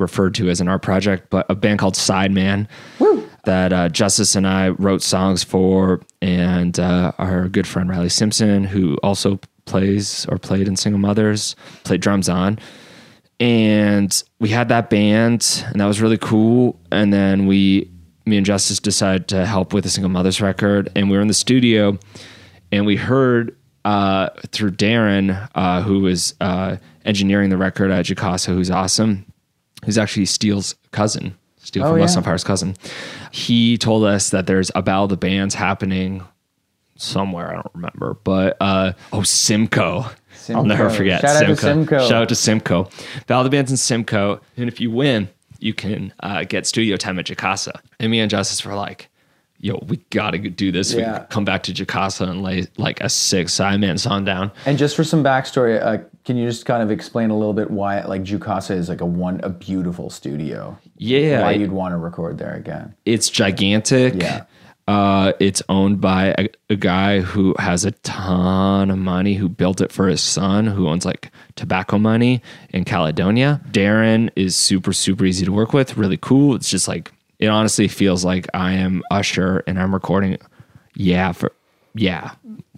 referred 0.00 0.34
to 0.34 0.48
as 0.48 0.60
an 0.60 0.68
art 0.68 0.82
project, 0.82 1.28
but 1.30 1.46
a 1.48 1.54
band 1.54 1.78
called 1.78 1.94
Sideman 1.94 2.66
that 3.44 3.72
uh, 3.72 3.88
Justice 3.88 4.34
and 4.34 4.46
I 4.46 4.70
wrote 4.70 5.02
songs 5.02 5.42
for, 5.42 6.00
and 6.20 6.78
uh, 6.78 7.12
our 7.18 7.48
good 7.48 7.66
friend 7.66 7.88
Riley 7.88 8.08
Simpson, 8.08 8.64
who 8.64 8.96
also 9.02 9.40
plays 9.64 10.26
or 10.26 10.38
played 10.38 10.68
in 10.68 10.76
Single 10.76 10.98
Mothers, 10.98 11.56
played 11.84 12.00
drums 12.00 12.28
on. 12.28 12.58
And 13.38 14.22
we 14.38 14.50
had 14.50 14.68
that 14.68 14.90
band 14.90 15.64
and 15.68 15.80
that 15.80 15.86
was 15.86 16.02
really 16.02 16.18
cool. 16.18 16.78
And 16.92 17.12
then 17.12 17.46
we 17.46 17.90
me 18.26 18.36
and 18.36 18.44
justice 18.44 18.78
decided 18.78 19.28
to 19.28 19.46
help 19.46 19.72
with 19.72 19.86
a 19.86 19.88
single 19.88 20.10
mother's 20.10 20.42
record. 20.42 20.90
And 20.94 21.10
we 21.10 21.16
were 21.16 21.22
in 21.22 21.28
the 21.28 21.34
studio 21.34 21.98
and 22.70 22.84
we 22.84 22.96
heard 22.96 23.56
uh, 23.86 24.28
through 24.48 24.72
darren 24.72 25.48
uh, 25.54 25.80
who 25.82 26.00
was 26.00 26.34
uh, 26.42 26.76
engineering 27.06 27.48
the 27.48 27.56
record 27.56 27.90
at 27.90 28.04
Jukasa, 28.04 28.54
who's 28.54 28.70
awesome 28.70 29.24
who's 29.84 29.98
actually 29.98 30.26
steele's 30.26 30.74
cousin 30.92 31.36
steel 31.58 31.84
Oh, 31.84 31.90
from 31.92 32.00
yeah. 32.00 32.16
on 32.16 32.22
Fire's 32.22 32.44
cousin 32.44 32.76
he 33.30 33.76
told 33.78 34.04
us 34.04 34.30
that 34.30 34.46
there's 34.46 34.70
a 34.74 34.82
battle 34.82 35.04
of 35.04 35.10
the 35.10 35.16
bands 35.16 35.54
happening 35.54 36.24
somewhere 36.96 37.50
i 37.50 37.54
don't 37.54 37.70
remember 37.74 38.14
but 38.24 38.56
uh, 38.60 38.92
oh 39.12 39.22
simcoe 39.22 40.04
I'll 40.48 40.64
never 40.64 40.90
forget. 40.90 41.20
Shout 41.20 41.44
out 41.44 41.46
to 41.48 41.56
Simcoe. 41.56 41.98
Shout 42.08 42.22
out 42.22 42.28
to 42.30 42.34
Simcoe. 42.34 42.88
Battle 43.26 43.42
of 43.42 43.44
the 43.44 43.50
Bands 43.56 43.70
in 43.70 43.76
Simcoe. 43.76 44.40
And 44.56 44.68
if 44.68 44.80
you 44.80 44.90
win, 44.90 45.28
you 45.60 45.74
can 45.74 46.12
uh, 46.20 46.42
get 46.44 46.66
studio 46.66 46.96
time 46.96 47.18
at 47.20 47.26
Jukasa. 47.26 47.78
And 48.00 48.10
me 48.10 48.18
and 48.20 48.28
Justice 48.30 48.64
were 48.64 48.74
like, 48.74 49.10
yo, 49.60 49.78
we 49.86 49.98
got 50.10 50.30
to 50.32 50.38
do 50.38 50.72
this. 50.72 50.94
We 50.94 51.02
Yeah. 51.02 51.18
can 51.18 51.26
come 51.28 51.44
back 51.44 51.62
to 51.64 51.72
Jukasa 51.72 52.28
and 52.28 52.42
lay 52.42 52.66
like 52.78 53.00
a 53.00 53.08
six 53.08 53.54
Sideman 53.54 53.98
song 53.98 54.24
down. 54.24 54.50
And 54.66 54.78
just 54.78 54.96
for 54.96 55.04
some 55.04 55.22
backstory, 55.22 55.80
uh, 55.80 55.98
can 56.24 56.36
you 56.36 56.48
just 56.48 56.64
kind 56.66 56.82
of 56.82 56.90
explain 56.90 57.30
a 57.30 57.36
little 57.36 57.52
bit 57.54 57.70
why 57.70 58.02
like 58.04 58.22
Jukasa 58.24 58.72
is 58.76 58.88
like 58.88 59.00
a 59.00 59.06
one 59.06 59.40
a 59.42 59.50
beautiful 59.50 60.10
studio? 60.10 60.78
Yeah. 60.96 61.42
Why 61.42 61.52
it- 61.52 61.60
you'd 61.60 61.72
want 61.72 61.92
to 61.92 61.98
record 61.98 62.38
there 62.38 62.54
again? 62.54 62.94
it's 63.04 63.28
gigantic. 63.28 64.14
Yeah. 64.20 64.44
Uh, 64.88 65.32
it's 65.38 65.62
owned 65.68 66.00
by 66.00 66.34
a, 66.36 66.48
a 66.68 66.74
guy 66.74 67.20
who 67.20 67.54
has 67.60 67.84
a 67.84 67.92
ton 67.92 68.90
of 68.90 68.98
money 68.98 69.34
who 69.34 69.48
built 69.48 69.80
it 69.80 69.92
for 69.92 70.08
his 70.08 70.20
son 70.20 70.66
who 70.66 70.88
owns 70.88 71.04
like 71.04 71.30
tobacco 71.54 71.96
money 71.96 72.42
in 72.70 72.84
Caledonia. 72.84 73.60
Darren 73.70 74.30
is 74.34 74.56
super, 74.56 74.92
super 74.92 75.24
easy 75.24 75.44
to 75.44 75.52
work 75.52 75.72
with, 75.72 75.96
really 75.96 76.16
cool. 76.16 76.56
It's 76.56 76.68
just 76.68 76.88
like, 76.88 77.12
it 77.40 77.48
honestly 77.48 77.88
feels 77.88 78.24
like 78.24 78.46
I 78.54 78.72
am 78.72 79.02
Usher 79.10 79.64
and 79.66 79.80
I'm 79.80 79.92
recording. 79.94 80.36
Yeah. 80.94 81.32
For, 81.32 81.52
yeah. 81.94 82.32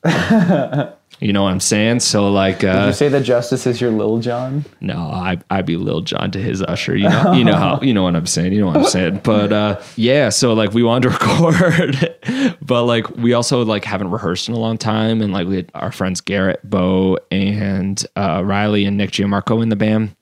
you 1.20 1.32
know 1.32 1.42
what 1.42 1.50
I'm 1.50 1.60
saying? 1.60 2.00
So 2.00 2.30
like, 2.30 2.60
Did 2.60 2.70
uh, 2.70 2.86
you 2.86 2.92
say 2.92 3.08
that 3.08 3.22
Justice 3.22 3.66
is 3.66 3.80
your 3.80 3.90
Lil 3.90 4.18
Jon? 4.18 4.64
no, 4.80 4.96
I 4.96 5.38
I'd 5.50 5.66
be 5.66 5.76
Lil 5.76 6.00
Jon 6.00 6.30
to 6.32 6.42
his 6.42 6.62
Usher. 6.62 6.96
You 6.96 7.08
know, 7.08 7.32
you 7.32 7.44
know 7.44 7.54
how 7.54 7.80
you 7.80 7.94
know 7.94 8.02
what 8.02 8.16
I'm 8.16 8.26
saying. 8.26 8.52
You 8.52 8.60
know 8.60 8.66
what 8.68 8.76
I'm 8.78 8.84
saying. 8.84 9.20
But 9.24 9.52
uh, 9.52 9.80
yeah, 9.96 10.30
so 10.30 10.52
like 10.54 10.72
we 10.72 10.82
wanted 10.82 11.10
to 11.10 11.14
record, 12.30 12.56
but 12.60 12.84
like 12.84 13.08
we 13.16 13.32
also 13.32 13.64
like 13.64 13.84
haven't 13.84 14.10
rehearsed 14.10 14.48
in 14.48 14.54
a 14.54 14.58
long 14.58 14.78
time, 14.78 15.22
and 15.22 15.32
like 15.32 15.46
we 15.46 15.56
had 15.56 15.70
our 15.74 15.92
friends 15.92 16.20
Garrett, 16.20 16.68
Bo, 16.68 17.18
and 17.30 18.04
uh, 18.16 18.42
Riley 18.44 18.84
and 18.84 18.96
Nick 18.96 19.10
Giamarco 19.10 19.62
in 19.62 19.68
the 19.68 19.76
band. 19.76 20.16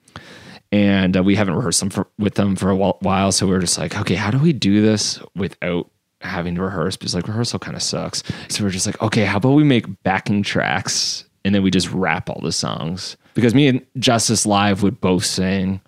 And 0.73 1.17
uh, 1.17 1.23
we 1.23 1.35
haven't 1.35 1.55
rehearsed 1.55 1.81
them 1.81 1.91
for, 1.91 2.07
with 2.19 2.35
them 2.35 2.55
for 2.55 2.71
a 2.71 2.77
while, 2.77 3.33
so 3.33 3.47
we 3.47 3.55
are 3.55 3.61
just 3.61 3.77
like, 3.77 3.97
okay, 3.99 4.15
how 4.15 4.31
do 4.31 4.39
we 4.39 4.53
do 4.53 4.81
this 4.81 5.21
without 5.35 5.91
having 6.21 6.55
to 6.55 6.63
rehearse? 6.63 6.97
Because 6.97 7.15
like 7.15 7.27
rehearsal 7.27 7.59
kind 7.59 7.77
of 7.77 7.83
sucks. 7.83 8.23
So 8.49 8.63
we're 8.63 8.71
just 8.71 8.87
like, 8.87 9.01
okay, 9.03 9.25
how 9.25 9.39
about 9.39 9.53
we 9.53 9.65
make 9.65 10.03
backing 10.05 10.43
tracks 10.43 11.25
and 11.45 11.55
then 11.55 11.63
we 11.63 11.71
just 11.71 11.91
rap 11.91 12.31
all 12.31 12.41
the 12.41 12.53
songs? 12.53 13.17
Because 13.35 13.55
me 13.55 13.69
and 13.69 13.85
Justice 13.99 14.47
Live 14.47 14.83
would 14.83 15.01
both 15.01 15.25
sing. 15.25 15.81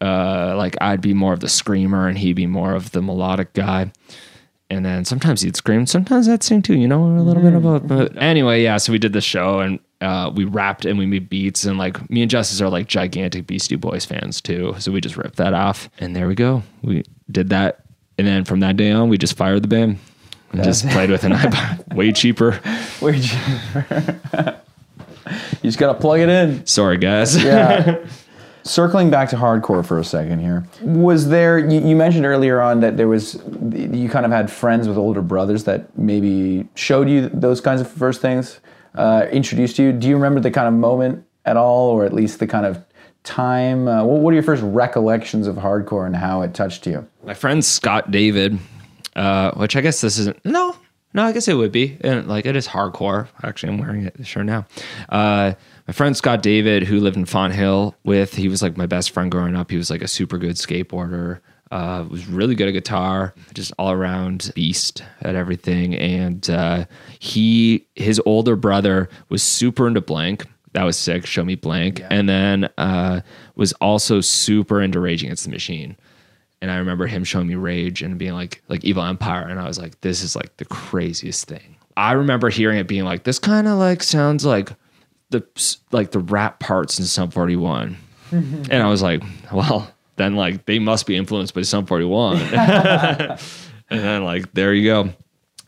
Uh, 0.00 0.54
like 0.56 0.76
I'd 0.80 1.00
be 1.00 1.14
more 1.14 1.32
of 1.32 1.40
the 1.40 1.48
screamer 1.48 2.08
and 2.08 2.18
he'd 2.18 2.34
be 2.34 2.46
more 2.46 2.74
of 2.74 2.92
the 2.92 3.02
melodic 3.02 3.52
guy. 3.52 3.92
And 4.70 4.84
then 4.84 5.04
sometimes 5.04 5.42
he'd 5.42 5.56
scream, 5.56 5.86
sometimes 5.86 6.28
I'd 6.28 6.42
sing 6.42 6.62
too, 6.62 6.74
you 6.74 6.88
know, 6.88 7.04
a 7.04 7.20
little 7.20 7.42
bit 7.42 7.52
of 7.52 7.62
both. 7.62 7.86
But 7.86 8.16
anyway, 8.20 8.62
yeah, 8.62 8.78
so 8.78 8.92
we 8.92 8.98
did 8.98 9.12
the 9.12 9.20
show 9.20 9.60
and 9.60 9.78
uh, 10.00 10.30
we 10.34 10.44
rapped 10.44 10.84
and 10.84 10.98
we 10.98 11.06
made 11.06 11.28
beats. 11.28 11.64
And 11.64 11.78
like 11.78 12.08
me 12.10 12.22
and 12.22 12.30
Justice 12.30 12.60
are 12.60 12.68
like 12.68 12.86
gigantic 12.86 13.46
Beastie 13.46 13.76
Boys 13.76 14.04
fans 14.04 14.40
too. 14.40 14.74
So 14.78 14.92
we 14.92 15.00
just 15.00 15.16
ripped 15.16 15.36
that 15.36 15.54
off. 15.54 15.88
And 15.98 16.14
there 16.14 16.28
we 16.28 16.34
go. 16.34 16.62
We 16.82 17.04
did 17.30 17.50
that. 17.50 17.80
And 18.18 18.26
then 18.26 18.44
from 18.44 18.60
that 18.60 18.76
day 18.76 18.90
on, 18.92 19.08
we 19.08 19.18
just 19.18 19.36
fired 19.36 19.62
the 19.62 19.68
band 19.68 19.98
and 20.52 20.62
just 20.62 20.86
played 20.88 21.10
with 21.10 21.24
an 21.24 21.32
iPod. 21.32 21.94
Way 21.94 22.12
cheaper. 22.12 22.60
Wait, 23.00 23.16
you 25.62 25.62
just 25.62 25.78
gotta 25.78 25.98
plug 25.98 26.20
it 26.20 26.28
in. 26.28 26.64
Sorry, 26.66 26.96
guys. 26.96 27.42
Yeah. 27.42 28.06
Circling 28.66 29.10
back 29.10 29.28
to 29.28 29.36
hardcore 29.36 29.84
for 29.84 29.98
a 29.98 30.04
second 30.04 30.38
here, 30.38 30.64
was 30.80 31.28
there? 31.28 31.58
You, 31.58 31.86
you 31.86 31.94
mentioned 31.94 32.24
earlier 32.24 32.62
on 32.62 32.80
that 32.80 32.96
there 32.96 33.08
was 33.08 33.34
you 33.74 34.08
kind 34.08 34.24
of 34.24 34.32
had 34.32 34.50
friends 34.50 34.88
with 34.88 34.96
older 34.96 35.20
brothers 35.20 35.64
that 35.64 35.98
maybe 35.98 36.66
showed 36.74 37.06
you 37.10 37.28
those 37.28 37.60
kinds 37.60 37.82
of 37.82 37.90
first 37.90 38.22
things, 38.22 38.60
uh, 38.94 39.26
introduced 39.30 39.78
you. 39.78 39.92
Do 39.92 40.08
you 40.08 40.14
remember 40.14 40.40
the 40.40 40.50
kind 40.50 40.68
of 40.68 40.74
moment 40.74 41.24
at 41.44 41.56
all, 41.56 41.90
or 41.90 42.04
at 42.04 42.12
least 42.12 42.38
the 42.38 42.46
kind 42.46 42.66
of 42.66 42.84
time? 43.22 43.88
Uh, 43.88 44.04
what, 44.04 44.30
are 44.30 44.34
your 44.34 44.42
first 44.42 44.62
recollections 44.62 45.46
of 45.46 45.56
hardcore 45.56 46.06
and 46.06 46.16
how 46.16 46.42
it 46.42 46.54
touched 46.54 46.86
you? 46.86 47.06
my 47.24 47.34
friend 47.34 47.64
Scott 47.64 48.10
David, 48.10 48.58
uh, 49.16 49.52
which 49.52 49.76
I 49.76 49.80
guess 49.80 50.00
this 50.00 50.18
isn't. 50.18 50.44
No, 50.44 50.76
no, 51.14 51.24
I 51.24 51.32
guess 51.32 51.48
it 51.48 51.54
would 51.54 51.72
be. 51.72 51.96
And 52.02 52.26
like 52.26 52.44
it 52.44 52.56
is 52.56 52.68
hardcore. 52.68 53.28
Actually, 53.42 53.72
I'm 53.72 53.78
wearing 53.78 54.06
it 54.06 54.26
sure 54.26 54.44
now. 54.44 54.66
Uh, 55.08 55.54
my 55.86 55.92
friend 55.92 56.16
Scott 56.16 56.42
David, 56.42 56.82
who 56.82 57.00
lived 57.00 57.16
in 57.16 57.24
Fonthill 57.24 57.94
with, 58.04 58.34
he 58.34 58.48
was 58.48 58.62
like 58.62 58.76
my 58.76 58.86
best 58.86 59.10
friend 59.10 59.30
growing 59.30 59.54
up. 59.54 59.70
He 59.70 59.76
was 59.76 59.90
like 59.90 60.02
a 60.02 60.08
super 60.08 60.38
good 60.38 60.56
skateboarder. 60.56 61.40
Uh, 61.74 62.04
was 62.08 62.26
really 62.26 62.54
good 62.54 62.68
at 62.68 62.72
guitar, 62.72 63.34
just 63.52 63.72
all 63.78 63.90
around 63.90 64.52
beast 64.54 65.02
at 65.22 65.34
everything. 65.34 65.94
And 65.94 66.48
uh, 66.48 66.84
he, 67.18 67.86
his 67.96 68.20
older 68.24 68.54
brother, 68.54 69.08
was 69.28 69.42
super 69.42 69.88
into 69.88 70.00
Blink. 70.00 70.46
That 70.72 70.84
was 70.84 70.96
sick. 70.96 71.26
Show 71.26 71.44
me 71.44 71.56
Blink, 71.56 72.00
and 72.10 72.28
then 72.28 72.70
uh, 72.78 73.20
was 73.56 73.72
also 73.74 74.20
super 74.20 74.80
into 74.80 75.00
Rage 75.00 75.22
Against 75.24 75.44
the 75.44 75.50
Machine 75.50 75.96
and 76.64 76.70
I 76.70 76.76
remember 76.76 77.06
him 77.06 77.24
showing 77.24 77.46
me 77.46 77.56
Rage 77.56 78.00
and 78.00 78.18
being 78.18 78.32
like 78.32 78.62
like 78.68 78.82
Evil 78.84 79.02
Empire, 79.02 79.46
and 79.46 79.60
I 79.60 79.66
was 79.68 79.78
like, 79.78 80.00
this 80.00 80.22
is 80.22 80.34
like 80.34 80.56
the 80.56 80.64
craziest 80.64 81.46
thing. 81.46 81.76
I 81.94 82.12
remember 82.12 82.48
hearing 82.48 82.78
it 82.78 82.88
being 82.88 83.04
like, 83.04 83.24
this 83.24 83.38
kind 83.38 83.68
of 83.68 83.78
like 83.78 84.02
sounds 84.02 84.46
like 84.46 84.72
the 85.28 85.44
like 85.92 86.12
the 86.12 86.20
rap 86.20 86.60
parts 86.60 86.98
in 86.98 87.04
Sum 87.04 87.30
41, 87.30 87.98
and 88.32 88.72
I 88.72 88.88
was 88.88 89.02
like, 89.02 89.22
well, 89.52 89.92
then 90.16 90.36
like 90.36 90.66
they 90.66 90.78
must 90.78 91.06
be 91.06 91.16
influenced 91.16 91.54
by 91.54 91.62
Sum 91.62 91.86
41, 91.86 92.36
and 92.40 93.38
then 93.88 94.24
like 94.24 94.52
there 94.52 94.74
you 94.74 94.84
go. 94.84 95.10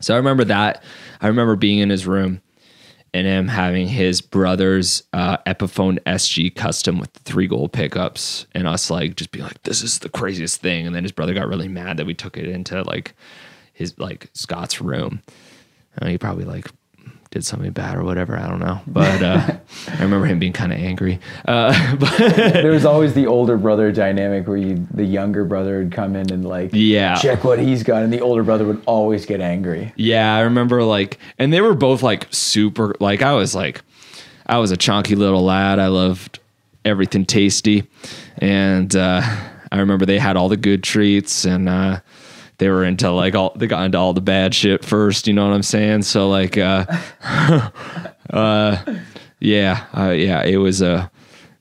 So 0.00 0.14
I 0.14 0.18
remember 0.18 0.44
that. 0.44 0.82
I 1.20 1.28
remember 1.28 1.56
being 1.56 1.78
in 1.78 1.90
his 1.90 2.06
room 2.06 2.42
and 3.14 3.26
him 3.26 3.48
having 3.48 3.88
his 3.88 4.20
brother's 4.20 5.02
uh, 5.14 5.38
Epiphone 5.46 5.98
SG 6.00 6.54
custom 6.54 6.98
with 6.98 7.10
three 7.10 7.46
gold 7.46 7.72
pickups, 7.72 8.46
and 8.52 8.68
us 8.68 8.90
like 8.90 9.16
just 9.16 9.30
being 9.30 9.44
like, 9.44 9.62
"This 9.62 9.82
is 9.82 10.00
the 10.00 10.08
craziest 10.08 10.60
thing." 10.60 10.86
And 10.86 10.94
then 10.94 11.02
his 11.02 11.12
brother 11.12 11.32
got 11.32 11.48
really 11.48 11.68
mad 11.68 11.96
that 11.96 12.06
we 12.06 12.14
took 12.14 12.36
it 12.36 12.46
into 12.46 12.82
like 12.82 13.14
his 13.72 13.98
like 13.98 14.30
Scott's 14.34 14.80
room. 14.80 15.22
Uh, 16.00 16.08
he 16.08 16.18
probably 16.18 16.44
like 16.44 16.70
did 17.36 17.44
something 17.44 17.70
bad 17.70 17.96
or 17.96 18.02
whatever. 18.02 18.34
I 18.38 18.48
don't 18.48 18.60
know, 18.60 18.80
but 18.86 19.22
uh, 19.22 19.56
I 19.88 20.02
remember 20.02 20.24
him 20.26 20.38
being 20.38 20.54
kind 20.54 20.72
of 20.72 20.78
angry. 20.78 21.20
Uh, 21.44 21.96
but 22.00 22.16
there 22.18 22.70
was 22.70 22.86
always 22.86 23.12
the 23.12 23.26
older 23.26 23.58
brother 23.58 23.92
dynamic 23.92 24.48
where 24.48 24.56
you, 24.56 24.86
the 24.94 25.04
younger 25.04 25.44
brother 25.44 25.78
would 25.78 25.92
come 25.92 26.16
in 26.16 26.32
and 26.32 26.46
like 26.48 26.70
Yeah. 26.72 27.16
check 27.16 27.44
what 27.44 27.58
he's 27.58 27.82
got, 27.82 28.02
and 28.02 28.12
the 28.12 28.20
older 28.20 28.42
brother 28.42 28.64
would 28.64 28.82
always 28.86 29.26
get 29.26 29.40
angry. 29.42 29.92
Yeah, 29.96 30.34
I 30.34 30.40
remember 30.40 30.82
like, 30.82 31.18
and 31.38 31.52
they 31.52 31.60
were 31.60 31.74
both 31.74 32.02
like 32.02 32.26
super. 32.30 32.94
Like 33.00 33.20
I 33.20 33.34
was 33.34 33.54
like, 33.54 33.82
I 34.46 34.56
was 34.58 34.70
a 34.70 34.76
chunky 34.76 35.14
little 35.14 35.44
lad. 35.44 35.78
I 35.78 35.88
loved 35.88 36.38
everything 36.86 37.26
tasty, 37.26 37.86
and 38.38 38.96
uh, 38.96 39.20
I 39.70 39.78
remember 39.78 40.06
they 40.06 40.18
had 40.18 40.36
all 40.38 40.48
the 40.48 40.56
good 40.56 40.82
treats, 40.82 41.44
and 41.44 41.68
uh, 41.68 42.00
they 42.58 42.68
were 42.68 42.84
into 42.84 43.10
like 43.10 43.34
all. 43.34 43.52
They 43.56 43.66
got 43.66 43.84
into 43.84 43.98
all 43.98 44.12
the 44.12 44.20
bad 44.20 44.54
shit 44.54 44.84
first. 44.84 45.26
You 45.26 45.34
know 45.34 45.46
what 45.46 45.54
I'm 45.54 45.62
saying? 45.62 46.02
So 46.02 46.28
like, 46.28 46.56
uh, 46.58 46.86
uh, 48.30 48.78
yeah, 49.40 49.86
uh, 49.96 50.10
yeah, 50.10 50.42
it 50.44 50.56
was 50.56 50.82
Uh, 50.82 51.08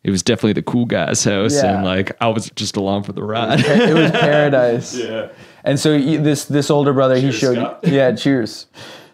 it 0.04 0.12
was 0.12 0.22
definitely 0.22 0.54
the 0.54 0.62
cool 0.62 0.86
guy's 0.86 1.24
house, 1.24 1.56
Yeah. 1.56 1.76
and 1.78 1.86
like 1.86 2.16
I 2.22 2.28
was 2.28 2.50
just 2.56 2.78
along 2.78 3.04
for 3.04 3.14
the 3.14 3.24
ride. 3.24 3.60
It 3.62 3.94
was 3.96 4.12
paradise. 4.12 4.96
yeah. 4.98 5.30
And 5.64 5.80
so 5.80 5.96
you, 5.96 6.22
this 6.22 6.46
this 6.46 6.70
older 6.70 6.94
brother, 6.94 7.18
he 7.18 7.32
showed 7.32 7.56
Scott. 7.58 7.80
you. 7.84 7.94
Yeah, 7.94 8.12
cheers. 8.14 8.68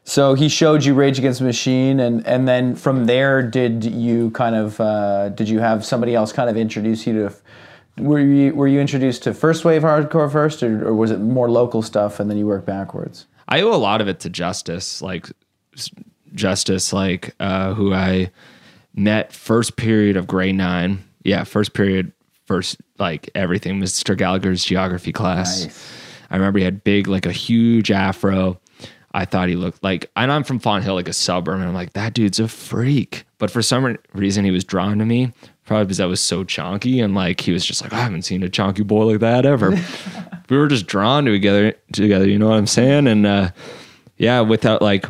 So 0.04 0.34
he 0.34 0.50
showed 0.50 0.84
you 0.84 0.94
Rage 0.96 1.18
Against 1.20 1.40
the 1.40 1.46
Machine, 1.46 2.00
and 2.00 2.26
and 2.28 2.48
then 2.48 2.76
from 2.76 3.06
there, 3.06 3.42
did 3.42 3.86
you 3.86 4.32
kind 4.32 4.56
of 4.56 4.80
uh, 4.82 5.30
did 5.30 5.48
you 5.48 5.60
have 5.60 5.86
somebody 5.86 6.14
else 6.16 6.34
kind 6.34 6.50
of 6.50 6.58
introduce 6.58 7.08
you 7.08 7.14
to? 7.14 7.34
Were 7.98 8.20
you 8.20 8.56
were 8.56 8.68
you 8.68 8.80
introduced 8.80 9.24
to 9.24 9.34
first 9.34 9.66
wave 9.66 9.82
hardcore 9.82 10.32
first, 10.32 10.64
or, 10.64 10.88
or 10.88 10.94
was 10.94 11.12
it 11.12 11.20
more 11.20 11.50
local 11.50 11.82
stuff, 11.82 12.20
and 12.20 12.30
then 12.30 12.38
you 12.38 12.48
work 12.48 12.66
backwards? 12.66 13.28
I 13.48 13.62
owe 13.62 13.74
a 13.74 13.78
lot 13.78 14.02
of 14.02 14.08
it 14.08 14.20
to 14.22 14.30
Justice, 14.30 15.02
like 15.02 15.28
Justice, 16.34 16.94
like 16.94 17.36
uh, 17.40 17.74
who 17.74 17.94
I 17.94 18.32
met 18.96 19.34
first 19.34 19.76
period 19.76 20.18
of 20.18 20.28
grade 20.28 20.56
nine. 20.56 21.04
Yeah, 21.24 21.44
first 21.44 21.74
period, 21.74 22.14
first 22.46 22.78
like 22.98 23.30
everything. 23.36 23.80
Mr. 23.80 24.18
Gallagher's 24.18 24.64
geography 24.64 25.12
class. 25.12 25.66
Nice. 25.66 25.92
I 26.30 26.36
remember 26.38 26.60
he 26.60 26.66
had 26.66 26.84
big, 26.84 27.08
like 27.08 27.26
a 27.26 27.32
huge 27.32 27.92
afro. 27.92 28.60
I 29.14 29.26
thought 29.26 29.50
he 29.50 29.56
looked 29.56 29.84
like, 29.84 30.10
and 30.16 30.32
I'm 30.32 30.46
from 30.46 30.60
Fonthill, 30.60 30.96
like 30.96 31.10
a 31.10 31.14
suburb, 31.14 31.56
and 31.60 31.66
I'm 31.66 31.74
like, 31.74 31.94
that 31.94 32.14
dude's 32.14 32.40
a 32.40 32.48
freak. 32.48 33.26
But 33.38 33.52
for 33.52 33.62
some 33.62 33.98
reason, 34.14 34.46
he 34.46 34.52
was 34.52 34.64
drawn 34.64 35.00
to 35.00 35.06
me, 35.06 35.34
probably 35.72 35.86
because 35.86 36.02
I 36.02 36.06
was 36.06 36.20
so 36.20 36.44
chonky, 36.44 37.02
and 37.02 37.16
like 37.16 37.40
he 37.40 37.54
was 37.54 37.66
just 37.66 37.82
like, 37.82 37.94
I 37.94 38.02
haven't 38.02 38.24
seen 38.24 38.44
a 38.44 38.50
chonky 38.50 38.86
boy 38.86 39.06
like 39.06 39.22
that 39.22 39.46
ever. 39.46 39.70
we 40.50 40.58
were 40.58 40.68
just 40.68 40.86
drawn 40.86 41.24
to 41.24 41.32
together, 41.32 41.74
together. 41.94 42.28
You 42.28 42.38
know 42.38 42.50
what 42.50 42.58
I'm 42.58 42.68
saying? 42.68 43.08
And 43.08 43.26
uh, 43.26 43.52
yeah, 44.18 44.42
without 44.42 44.82
like, 44.82 45.06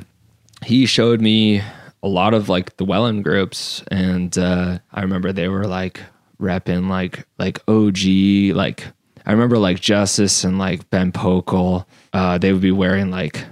he 0.63 0.85
showed 0.85 1.19
me 1.19 1.63
a 2.03 2.07
lot 2.07 2.35
of 2.35 2.47
like 2.47 2.77
the 2.77 2.85
Welland 2.85 3.23
groups, 3.23 3.83
and 3.89 4.37
uh, 4.37 4.77
I 4.93 5.01
remember 5.01 5.33
they 5.33 5.47
were 5.47 5.65
like 5.65 5.99
repping 6.39 6.89
like 6.89 7.25
like 7.39 7.57
OG 7.67 8.55
like 8.55 8.85
I 9.25 9.31
remember 9.31 9.57
like 9.57 9.79
Justice 9.79 10.43
and 10.43 10.59
like 10.59 10.87
Ben 10.91 11.11
Pokel, 11.11 11.87
uh, 12.13 12.37
they 12.37 12.53
would 12.53 12.61
be 12.61 12.71
wearing 12.71 13.09
like 13.09 13.45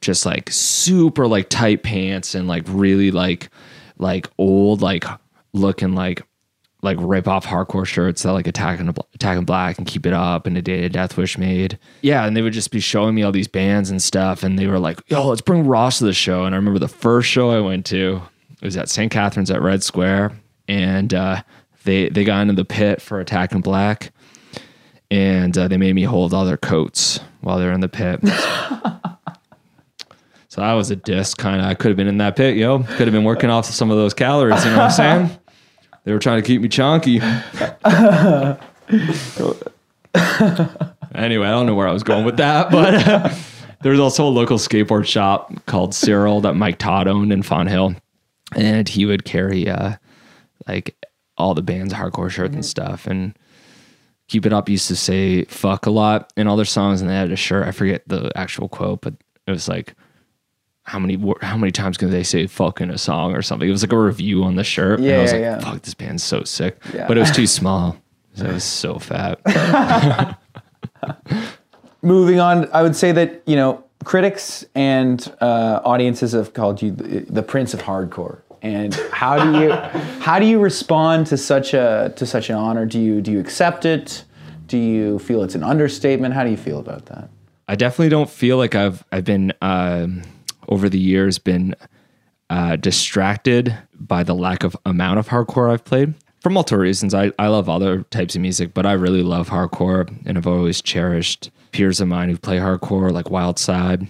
just 0.00 0.24
like 0.24 0.50
super 0.50 1.26
like 1.26 1.50
tight 1.50 1.82
pants 1.82 2.34
and 2.34 2.48
like 2.48 2.64
really 2.68 3.10
like 3.10 3.50
like 3.98 4.30
old 4.38 4.80
like 4.80 5.04
looking 5.52 5.94
like 5.94 6.22
like 6.84 6.98
rip 7.00 7.26
off 7.26 7.46
hardcore 7.46 7.86
shirts 7.86 8.22
that 8.22 8.32
like 8.32 8.46
attack 8.46 8.78
and 8.78 8.96
attack 9.14 9.36
and 9.38 9.46
black 9.46 9.78
and 9.78 9.86
keep 9.86 10.06
it 10.06 10.12
up 10.12 10.46
and 10.46 10.56
a 10.56 10.62
day 10.62 10.84
of 10.84 10.92
death 10.92 11.16
wish 11.16 11.38
made. 11.38 11.78
Yeah 12.02 12.26
and 12.26 12.36
they 12.36 12.42
would 12.42 12.52
just 12.52 12.70
be 12.70 12.80
showing 12.80 13.14
me 13.14 13.22
all 13.22 13.32
these 13.32 13.48
bands 13.48 13.90
and 13.90 14.00
stuff 14.02 14.42
and 14.42 14.58
they 14.58 14.66
were 14.66 14.78
like 14.78 15.00
yo 15.08 15.26
let's 15.26 15.40
bring 15.40 15.66
ross 15.66 15.98
to 15.98 16.04
the 16.04 16.12
show. 16.12 16.44
And 16.44 16.54
i 16.54 16.58
remember 16.58 16.78
the 16.78 16.88
first 16.88 17.28
show 17.28 17.50
i 17.50 17.60
went 17.60 17.86
to 17.86 18.22
it 18.60 18.64
was 18.64 18.76
at 18.76 18.88
st 18.88 19.10
Catharines 19.10 19.50
at 19.50 19.62
red 19.62 19.82
square 19.82 20.32
and 20.68 21.12
uh 21.12 21.42
they 21.84 22.08
they 22.10 22.24
got 22.24 22.42
into 22.42 22.54
the 22.54 22.64
pit 22.64 23.00
for 23.02 23.18
attack 23.18 23.52
and 23.52 23.62
black 23.62 24.12
and 25.10 25.56
uh, 25.56 25.68
they 25.68 25.76
made 25.76 25.94
me 25.94 26.02
hold 26.02 26.32
all 26.34 26.44
their 26.44 26.56
coats 26.56 27.20
while 27.40 27.58
they're 27.58 27.72
in 27.72 27.80
the 27.80 27.88
pit. 27.88 28.20
So 30.48 30.60
that 30.60 30.74
was 30.74 30.88
a 30.92 30.94
disc 30.94 31.36
kind 31.36 31.60
of 31.60 31.66
i 31.66 31.74
could 31.74 31.88
have 31.88 31.96
been 31.96 32.06
in 32.06 32.18
that 32.18 32.36
pit 32.36 32.56
yo. 32.56 32.78
Could 32.78 33.08
have 33.08 33.12
been 33.12 33.24
working 33.24 33.50
off 33.50 33.64
some 33.66 33.90
of 33.90 33.96
those 33.96 34.14
calories 34.14 34.64
you 34.64 34.70
know 34.70 34.76
what 34.76 34.84
i'm 34.84 34.90
saying 34.92 35.38
they 36.04 36.12
were 36.12 36.18
trying 36.18 36.40
to 36.40 36.46
keep 36.46 36.60
me 36.62 36.68
chunky. 36.68 37.20
anyway, 41.14 41.46
I 41.46 41.50
don't 41.50 41.66
know 41.66 41.74
where 41.74 41.88
I 41.88 41.92
was 41.92 42.02
going 42.02 42.24
with 42.24 42.36
that, 42.36 42.70
but 42.70 43.36
there 43.82 43.90
was 43.90 44.00
also 44.00 44.26
a 44.26 44.30
local 44.30 44.58
skateboard 44.58 45.06
shop 45.06 45.52
called 45.66 45.94
Cyril 45.94 46.40
that 46.42 46.54
Mike 46.54 46.78
Todd 46.78 47.08
owned 47.08 47.32
in 47.32 47.42
Fonthill, 47.42 47.94
and 48.54 48.88
he 48.88 49.06
would 49.06 49.24
carry 49.24 49.68
uh, 49.68 49.96
like 50.68 50.94
all 51.36 51.54
the 51.54 51.62
band's 51.62 51.94
hardcore 51.94 52.30
shirts 52.30 52.54
and 52.54 52.64
stuff. 52.64 53.06
And 53.06 53.36
Keep 54.28 54.46
It 54.46 54.52
Up 54.52 54.68
used 54.68 54.88
to 54.88 54.96
say 54.96 55.44
"fuck" 55.44 55.86
a 55.86 55.90
lot 55.90 56.32
in 56.36 56.46
all 56.46 56.56
their 56.56 56.64
songs, 56.64 57.00
and 57.00 57.10
they 57.10 57.14
had 57.14 57.30
a 57.30 57.36
shirt. 57.36 57.66
I 57.66 57.72
forget 57.72 58.02
the 58.06 58.30
actual 58.36 58.68
quote, 58.68 59.00
but 59.00 59.14
it 59.46 59.50
was 59.50 59.68
like 59.68 59.94
how 60.84 60.98
many 60.98 61.18
how 61.40 61.56
many 61.56 61.72
times 61.72 61.96
can 61.96 62.10
they 62.10 62.22
say 62.22 62.46
fuck 62.46 62.80
in 62.80 62.90
a 62.90 62.98
song 62.98 63.34
or 63.34 63.42
something? 63.42 63.68
It 63.68 63.72
was 63.72 63.82
like 63.82 63.92
a 63.92 63.98
review 63.98 64.44
on 64.44 64.56
the 64.56 64.64
shirt. 64.64 65.00
and 65.00 65.08
I 65.08 65.12
Yeah, 65.12 65.22
was 65.22 65.32
yeah, 65.32 65.38
like, 65.38 65.62
yeah. 65.62 65.70
fuck, 65.72 65.82
this 65.82 65.94
band's 65.94 66.22
so 66.22 66.44
sick. 66.44 66.76
Yeah. 66.94 67.06
But 67.08 67.16
it 67.16 67.20
was 67.20 67.30
too 67.30 67.46
small. 67.58 67.96
So 68.34 68.46
it 68.46 68.52
was 68.52 68.64
so 68.64 68.98
fat. 68.98 69.40
Moving 72.02 72.38
on, 72.38 72.68
I 72.72 72.82
would 72.82 72.94
say 72.96 73.12
that 73.12 73.42
you 73.46 73.56
know 73.56 73.82
critics 74.04 74.64
and 74.74 75.32
uh, 75.40 75.80
audiences 75.84 76.32
have 76.32 76.52
called 76.52 76.82
you 76.82 76.90
the, 76.90 77.20
the 77.20 77.42
prince 77.42 77.72
of 77.72 77.80
hardcore. 77.82 78.40
And 78.60 78.94
how 79.12 79.42
do 79.42 79.58
you 79.60 79.70
how 80.20 80.38
do 80.38 80.44
you 80.46 80.58
respond 80.58 81.26
to 81.28 81.36
such 81.38 81.72
a 81.72 82.12
to 82.16 82.26
such 82.26 82.50
an 82.50 82.56
honor? 82.56 82.84
Do 82.84 83.00
you 83.00 83.22
do 83.22 83.32
you 83.32 83.40
accept 83.40 83.84
it? 83.86 84.24
Do 84.66 84.76
you 84.76 85.18
feel 85.18 85.42
it's 85.42 85.54
an 85.54 85.62
understatement? 85.62 86.34
How 86.34 86.44
do 86.44 86.50
you 86.50 86.56
feel 86.58 86.78
about 86.78 87.06
that? 87.06 87.28
I 87.68 87.76
definitely 87.76 88.10
don't 88.10 88.28
feel 88.28 88.58
like 88.58 88.74
I've 88.74 89.02
I've 89.10 89.24
been 89.24 89.52
um, 89.62 90.22
over 90.68 90.88
the 90.88 90.98
years 90.98 91.38
been 91.38 91.74
uh, 92.50 92.76
distracted 92.76 93.76
by 93.94 94.22
the 94.22 94.34
lack 94.34 94.64
of 94.64 94.76
amount 94.84 95.18
of 95.18 95.28
hardcore 95.28 95.72
I've 95.72 95.84
played 95.84 96.14
for 96.40 96.50
multiple 96.50 96.78
reasons. 96.78 97.14
I, 97.14 97.32
I 97.38 97.48
love 97.48 97.68
other 97.68 98.02
types 98.04 98.34
of 98.34 98.42
music, 98.42 98.74
but 98.74 98.86
I 98.86 98.92
really 98.92 99.22
love 99.22 99.48
hardcore, 99.48 100.08
and 100.26 100.36
I've 100.36 100.46
always 100.46 100.82
cherished 100.82 101.50
peers 101.72 102.00
of 102.00 102.08
mine 102.08 102.28
who 102.28 102.36
play 102.36 102.58
hardcore, 102.58 103.10
like 103.10 103.30
Wild 103.30 103.58
Side, 103.58 104.06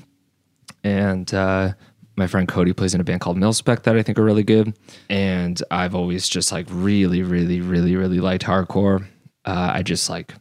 and 0.82 1.32
uh, 1.32 1.72
my 2.16 2.26
friend 2.26 2.46
Cody 2.46 2.72
plays 2.72 2.94
in 2.94 3.00
a 3.00 3.04
band 3.04 3.20
called 3.20 3.38
Milspec 3.38 3.84
that 3.84 3.96
I 3.96 4.02
think 4.02 4.18
are 4.18 4.24
really 4.24 4.42
good. 4.42 4.76
And 5.08 5.60
I've 5.70 5.94
always 5.94 6.28
just 6.28 6.52
like 6.52 6.66
really, 6.70 7.22
really, 7.22 7.60
really, 7.60 7.96
really 7.96 8.20
liked 8.20 8.44
hardcore. 8.44 9.06
Uh, 9.44 9.72
I 9.74 9.82
just 9.82 10.08
like 10.10 10.34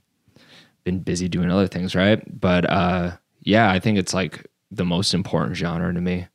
been 0.84 1.00
busy 1.00 1.28
doing 1.30 1.50
other 1.50 1.68
things, 1.68 1.96
right? 1.96 2.22
But 2.40 2.70
uh, 2.70 3.18
yeah, 3.42 3.72
I 3.72 3.80
think 3.80 3.98
it's 3.98 4.14
like 4.14 4.46
the 4.76 4.86
most 4.86 5.14
important 5.14 5.56
genre 5.56 5.94
to 5.94 6.02
me 6.02 6.28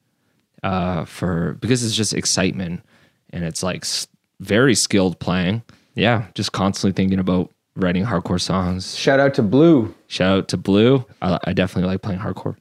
uh, 0.63 1.05
for 1.05 1.55
because 1.61 1.85
it's 1.85 1.95
just 1.95 2.15
excitement 2.15 2.83
and 3.31 3.45
it's 3.45 3.63
like 3.63 3.85
very 4.41 4.75
skilled 4.75 5.19
playing. 5.19 5.63
Yeah, 5.95 6.27
just 6.35 6.53
constantly 6.53 6.93
thinking 6.93 7.19
about 7.19 7.51
writing 7.75 8.05
hardcore 8.05 8.41
songs. 8.41 8.97
Shout 8.97 9.21
out 9.21 9.35
to 9.35 9.43
Blue. 9.43 9.95
Shout 10.07 10.39
out 10.39 10.49
to 10.49 10.57
Blue. 10.57 11.05
I, 11.21 11.39
I 11.45 11.53
definitely 11.53 11.91
like 11.91 12.03
playing 12.03 12.21
hardcore 12.21 12.57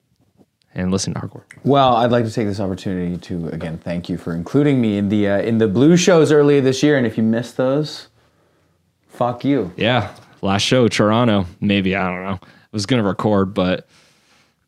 and 0.73 0.91
listening 0.91 1.15
to 1.15 1.21
hardcore. 1.21 1.43
Well, 1.63 1.95
I'd 1.95 2.11
like 2.11 2.25
to 2.25 2.31
take 2.31 2.47
this 2.47 2.59
opportunity 2.59 3.17
to 3.17 3.49
again 3.49 3.77
thank 3.77 4.09
you 4.09 4.17
for 4.17 4.33
including 4.33 4.81
me 4.81 4.97
in 4.97 5.09
the 5.09 5.27
uh, 5.27 5.39
in 5.39 5.57
the 5.59 5.67
Blue 5.67 5.97
shows 5.97 6.31
earlier 6.31 6.61
this 6.61 6.81
year. 6.81 6.97
And 6.97 7.05
if 7.05 7.17
you 7.17 7.23
missed 7.23 7.57
those, 7.57 8.07
fuck 9.07 9.45
you. 9.45 9.71
Yeah, 9.77 10.13
last 10.41 10.63
show 10.63 10.87
Toronto. 10.87 11.45
Maybe 11.61 11.95
I 11.95 12.07
don't 12.09 12.23
know. 12.23 12.39
I 12.41 12.69
was 12.71 12.85
gonna 12.85 13.03
record, 13.03 13.53
but 13.53 13.87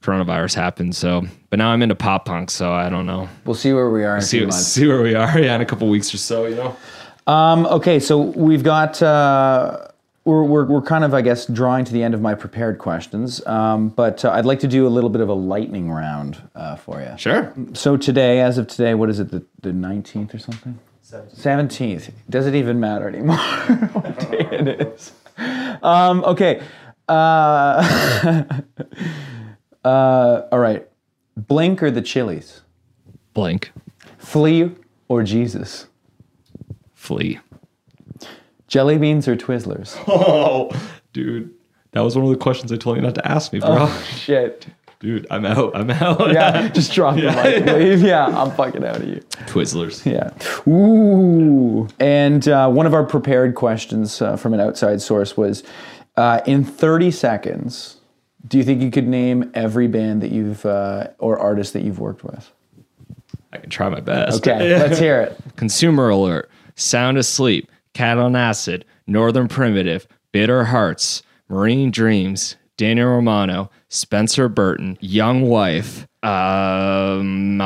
coronavirus 0.02 0.56
happened. 0.56 0.96
So, 0.96 1.26
but 1.50 1.60
now 1.60 1.70
I'm 1.70 1.82
into 1.82 1.96
pop 1.96 2.26
punk, 2.26 2.52
so 2.52 2.72
I 2.72 2.90
don't 2.90 3.06
know. 3.06 3.30
We'll 3.46 3.56
see 3.56 3.74
where 3.74 3.90
we 3.90 4.04
are 4.04 4.18
in 4.18 4.20
a 4.20 4.26
See, 4.26 4.50
see 4.52 4.88
where 4.88 5.02
we 5.02 5.16
are. 5.16 5.40
Yeah, 5.40 5.56
in 5.56 5.62
a 5.62 5.66
couple 5.66 5.88
weeks 5.90 6.14
or 6.14 6.18
so. 6.18 6.46
You 6.46 6.56
know. 6.56 6.78
Um, 7.28 7.66
okay, 7.68 8.00
so 8.00 8.20
we've 8.20 8.64
got 8.64 9.02
uh, 9.04 9.88
we're, 10.26 10.44
we're 10.44 10.66
we're 10.66 10.82
kind 10.82 11.04
of 11.04 11.14
I 11.14 11.22
guess 11.22 11.46
drawing 11.46 11.86
to 11.86 11.94
the 11.94 12.04
end 12.04 12.14
of 12.14 12.22
my 12.22 12.34
prepared 12.36 12.80
questions, 12.80 13.46
um, 13.46 13.90
but 13.90 14.24
uh, 14.26 14.32
I'd 14.32 14.46
like 14.46 14.60
to 14.60 14.68
do 14.68 14.88
a 14.88 14.90
little 14.90 15.10
bit 15.10 15.22
of 15.22 15.30
a 15.30 15.34
lightning 15.34 15.92
round 15.92 16.42
uh, 16.56 16.76
for 16.76 17.02
you. 17.02 17.14
Sure. 17.18 17.54
So 17.74 17.98
today, 17.98 18.42
as 18.42 18.58
of 18.58 18.68
today, 18.68 18.94
what 18.96 19.10
is 19.10 19.20
it? 19.20 19.32
The 19.32 19.46
the 19.62 19.74
nineteenth 19.74 20.34
or 20.34 20.40
something? 20.40 20.80
Seventeenth. 21.34 22.12
Does 22.30 22.46
it 22.46 22.54
even 22.54 22.80
matter 22.80 23.08
anymore 23.08 23.38
what 23.94 24.20
day 24.20 24.48
it 24.52 24.82
is? 24.82 25.12
Um, 25.82 26.24
okay. 26.24 26.62
Uh, 29.84 30.44
all 30.52 30.60
right. 30.60 30.88
Blink 31.38 31.82
or 31.82 31.92
the 31.92 32.02
Chili's? 32.02 32.62
Blink. 33.34 33.72
Flea 34.18 34.72
or 35.08 35.24
Jesus? 35.24 35.88
Flea. 36.94 37.40
Jelly 38.68 38.98
beans 38.98 39.28
or 39.28 39.36
Twizzlers? 39.36 39.96
Oh, 40.08 40.70
dude. 41.14 41.54
That 41.92 42.02
was 42.02 42.16
one 42.16 42.24
of 42.26 42.30
the 42.32 42.38
questions 42.38 42.72
I 42.72 42.78
told 42.78 42.98
you 42.98 43.02
not 43.02 43.16
to 43.16 43.28
ask 43.28 43.52
me, 43.52 43.60
bro. 43.60 43.70
Oh, 43.80 44.08
Shit. 44.16 44.68
Dude, 45.00 45.26
I'm 45.32 45.46
out. 45.46 45.76
I'm 45.76 45.90
out. 45.90 46.32
Yeah, 46.34 46.68
just 46.68 46.92
drop 46.94 47.16
the 47.16 47.32
mic, 47.32 47.64
please. 47.66 48.02
Yeah, 48.04 48.26
I'm 48.28 48.52
fucking 48.52 48.84
out 48.84 48.98
of 48.98 49.08
you. 49.08 49.22
Twizzlers. 49.48 50.06
Yeah. 50.06 50.32
Ooh. 50.72 51.88
And 52.02 52.48
uh, 52.50 52.70
one 52.70 52.86
of 52.86 52.94
our 52.94 53.06
prepared 53.06 53.56
questions 53.56 54.22
uh, 54.22 54.36
from 54.36 54.54
an 54.54 54.60
outside 54.60 55.02
source 55.02 55.38
was 55.38 55.64
uh, 56.18 56.42
in 56.46 56.66
30 56.66 57.12
seconds, 57.12 57.96
do 58.48 58.58
you 58.58 58.64
think 58.64 58.82
you 58.82 58.92
could 58.92 59.08
name 59.08 59.52
every 59.54 59.88
band 59.88 60.22
that 60.22 60.32
you've 60.32 60.66
uh, 60.66 61.08
or 61.18 61.38
artist 61.38 61.74
that 61.74 61.84
you've 61.84 62.00
worked 62.00 62.24
with? 62.24 62.52
I 63.52 63.58
can 63.58 63.70
try 63.70 63.90
my 63.90 64.00
best. 64.00 64.48
Okay, 64.48 64.78
let's 64.78 65.00
hear 65.00 65.22
it. 65.22 65.38
Consumer 65.56 66.10
Alert, 66.10 66.50
Sound 66.76 67.18
Asleep, 67.18 67.70
Cat 67.94 68.18
on 68.18 68.36
Acid, 68.36 68.86
Northern 69.08 69.48
Primitive, 69.48 70.08
Bitter 70.32 70.66
Hearts, 70.66 71.24
Marine 71.50 71.92
Dreams, 71.92 72.56
Daniel 72.78 73.10
Romano, 73.10 73.72
Spencer 73.90 74.48
Burton, 74.48 74.98
Young 75.02 75.42
Wife, 75.42 76.08
um, 76.24 77.58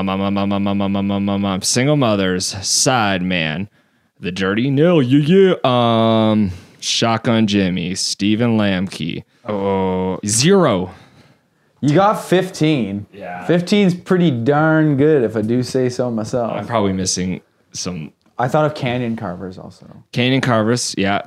Single 1.62 1.98
Mothers, 1.98 2.54
Sideman, 2.56 3.68
The 4.20 4.32
Dirty 4.32 4.70
Nil, 4.72 5.02
yeah, 5.02 5.56
yeah, 5.66 6.30
um, 6.32 6.52
Shotgun 6.80 7.46
Jimmy, 7.46 7.94
Stephen 7.96 8.58
Lambke 8.58 9.24
oh, 9.46 10.20
Zero, 10.26 10.94
You 11.82 11.94
got 11.96 12.16
15. 12.24 13.06
Yeah. 13.14 13.46
15's 13.48 13.94
pretty 13.96 14.32
darn 14.32 14.96
good 14.98 15.24
if 15.24 15.36
I 15.36 15.42
do 15.42 15.64
say 15.64 15.90
so 15.90 16.10
myself. 16.10 16.52
I'm 16.54 16.66
probably 16.68 16.94
missing 16.94 17.42
some 17.72 18.14
I 18.40 18.48
thought 18.48 18.66
of 18.66 18.74
Canyon 18.76 19.16
Carvers 19.16 19.58
also. 19.58 20.04
Canyon 20.12 20.42
Carvers, 20.42 20.96
yeah. 20.98 21.22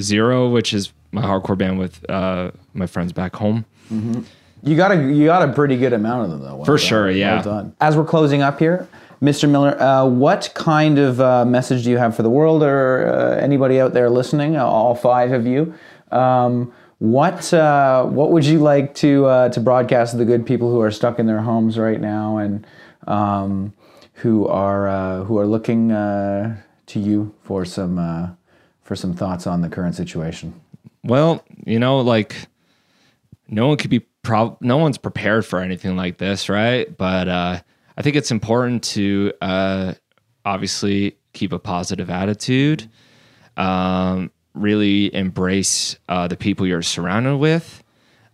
Zero, 0.00 0.48
which 0.48 0.72
is 0.74 0.92
my 1.12 1.22
hardcore 1.22 1.56
band 1.58 1.78
with 1.78 2.08
uh, 2.10 2.50
my 2.74 2.86
friends 2.86 3.12
back 3.12 3.34
home. 3.36 3.64
You 4.62 4.76
got 4.76 4.92
a 4.92 4.96
you 4.96 5.26
got 5.26 5.48
a 5.48 5.52
pretty 5.52 5.76
good 5.76 5.92
amount 5.92 6.24
of 6.24 6.30
them 6.30 6.40
though. 6.40 6.56
Well 6.56 6.64
For 6.64 6.76
done. 6.76 6.86
sure, 6.86 7.10
yeah. 7.10 7.34
Well 7.36 7.44
done. 7.44 7.76
As 7.80 7.96
we're 7.96 8.04
closing 8.04 8.42
up 8.42 8.58
here, 8.58 8.88
Mr. 9.22 9.48
Miller, 9.48 9.80
uh, 9.80 10.04
what 10.04 10.50
kind 10.54 10.98
of 10.98 11.20
uh, 11.20 11.44
message 11.44 11.84
do 11.84 11.90
you 11.90 11.96
have 11.98 12.14
for 12.16 12.22
the 12.22 12.30
world 12.30 12.62
or 12.62 13.08
uh, 13.08 13.36
anybody 13.36 13.80
out 13.80 13.92
there 13.94 14.10
listening? 14.10 14.56
uh, 14.56 14.64
All 14.66 14.94
five 14.94 15.32
of 15.32 15.46
you. 15.46 15.74
Um, 16.10 16.72
what 16.98 17.52
uh, 17.54 18.04
what 18.04 18.32
would 18.32 18.44
you 18.44 18.58
like 18.58 18.94
to 18.96 19.26
uh, 19.26 19.48
to 19.50 19.60
broadcast 19.60 20.12
to 20.12 20.18
the 20.18 20.24
good 20.24 20.44
people 20.44 20.70
who 20.70 20.80
are 20.80 20.90
stuck 20.90 21.18
in 21.18 21.26
their 21.26 21.40
homes 21.40 21.78
right 21.78 22.00
now 22.00 22.38
and 22.38 22.66
um, 23.06 23.72
who 24.14 24.46
are 24.48 24.88
uh, 24.88 25.24
who 25.24 25.38
are 25.38 25.46
looking 25.46 25.92
uh, 25.92 26.56
to 26.86 26.98
you 26.98 27.34
for 27.42 27.64
some 27.64 27.98
uh, 27.98 28.30
for 28.82 28.96
some 28.96 29.14
thoughts 29.14 29.46
on 29.46 29.60
the 29.60 29.68
current 29.68 29.94
situation? 29.94 30.60
Well, 31.04 31.44
you 31.64 31.78
know, 31.78 32.00
like 32.00 32.34
no 33.48 33.68
one 33.68 33.76
could 33.76 33.90
be 33.90 34.00
prob 34.22 34.58
no 34.60 34.76
one's 34.76 34.98
prepared 34.98 35.46
for 35.46 35.60
anything 35.60 35.96
like 35.96 36.18
this, 36.18 36.48
right? 36.48 36.94
But 36.96 37.28
uh 37.28 37.60
I 37.96 38.02
think 38.02 38.14
it's 38.14 38.30
important 38.30 38.84
to 38.84 39.32
obviously 40.44 41.16
keep 41.32 41.52
a 41.52 41.58
positive 41.58 42.10
attitude. 42.10 42.90
Um 43.56 44.32
really 44.54 45.14
embrace 45.14 45.98
uh 46.08 46.28
the 46.28 46.36
people 46.36 46.66
you're 46.66 46.82
surrounded 46.82 47.36
with. 47.36 47.82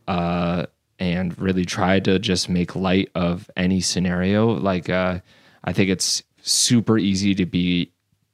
Uh 0.09 0.67
and 0.99 1.37
really 1.39 1.65
try 1.65 1.99
to 1.99 2.19
just 2.19 2.49
make 2.49 2.77
light 2.77 3.11
of 3.15 3.51
any 3.57 3.81
scenario. 3.81 4.53
Like 4.53 4.89
uh 4.89 5.21
I 5.65 5.73
think 5.73 5.91
it's 5.91 6.23
super 6.43 6.99
easy 6.99 7.35
to 7.35 7.47
be 7.47 7.91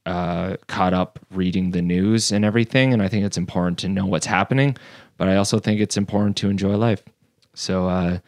uh, 0.06 0.56
caught 0.66 0.92
up 0.92 1.18
reading 1.30 1.70
the 1.70 1.82
news 1.82 2.32
and 2.32 2.44
everything. 2.44 2.92
And 2.92 3.02
I 3.02 3.08
think 3.08 3.24
it's 3.24 3.36
important 3.36 3.78
to 3.80 3.88
know 3.88 4.06
what's 4.06 4.26
happening, 4.26 4.76
but 5.16 5.28
I 5.28 5.36
also 5.36 5.58
think 5.58 5.80
it's 5.80 5.96
important 5.96 6.36
to 6.38 6.50
enjoy 6.50 6.74
life. 6.76 7.02
So 7.54 7.88
uh, 7.88 8.18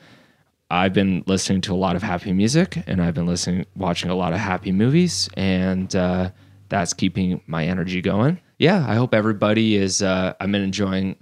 I've 0.71 0.93
been 0.93 1.25
listening 1.27 1.61
to 1.63 1.75
a 1.75 1.77
lot 1.77 1.97
of 1.97 2.03
happy 2.03 2.33
music 2.33 2.83
and 2.87 3.03
I've 3.03 3.15
been 3.15 3.27
listening, 3.27 3.67
watching 3.75 4.11
a 4.11 4.15
lot 4.15 4.33
of 4.33 4.39
happy 4.39 4.73
movies, 4.73 5.29
and 5.35 5.95
uh, 5.97 6.31
that's 6.69 6.93
keeping 6.93 7.41
my 7.47 7.67
energy 7.67 8.01
going. 8.01 8.39
Yeah, 8.63 8.87
I 8.89 8.95
hope 8.95 9.13
everybody 9.13 9.75
is. 9.75 10.03
Uh, 10.03 10.35
I've 10.39 10.53
been 10.53 10.63
enjoying 10.63 11.17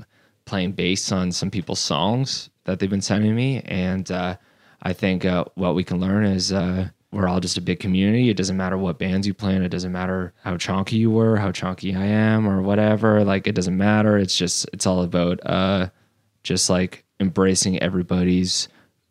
playing 0.44 0.72
bass 0.72 1.10
on 1.10 1.32
some 1.32 1.50
people's 1.50 1.80
songs 1.80 2.50
that 2.64 2.78
they've 2.78 2.90
been 2.90 3.00
sending 3.00 3.34
me, 3.34 3.62
and 3.64 4.10
uh, 4.10 4.36
I 4.82 4.92
think 4.92 5.24
uh, 5.24 5.46
what 5.54 5.74
we 5.74 5.82
can 5.82 6.00
learn 6.00 6.26
is 6.26 6.52
uh, 6.52 6.90
we're 7.12 7.26
all 7.26 7.40
just 7.40 7.56
a 7.56 7.62
big 7.62 7.80
community. 7.80 8.28
It 8.28 8.36
doesn't 8.36 8.58
matter 8.58 8.76
what 8.76 8.98
bands 8.98 9.26
you 9.26 9.32
play 9.32 9.56
in. 9.56 9.62
It 9.62 9.70
doesn't 9.70 9.90
matter 9.90 10.34
how 10.44 10.58
chonky 10.58 10.98
you 10.98 11.10
were, 11.10 11.38
how 11.38 11.50
chonky 11.50 11.96
I 11.96 12.04
am, 12.04 12.46
or 12.46 12.60
whatever. 12.60 13.24
Like 13.24 13.46
it 13.46 13.54
doesn't 13.54 13.78
matter. 13.78 14.18
It's 14.18 14.36
just 14.36 14.68
it's 14.74 14.84
all 14.84 15.02
about 15.02 15.40
uh, 15.46 15.88
just 16.42 16.68
like 16.68 17.06
embracing 17.20 17.80
everybody's 17.80 18.68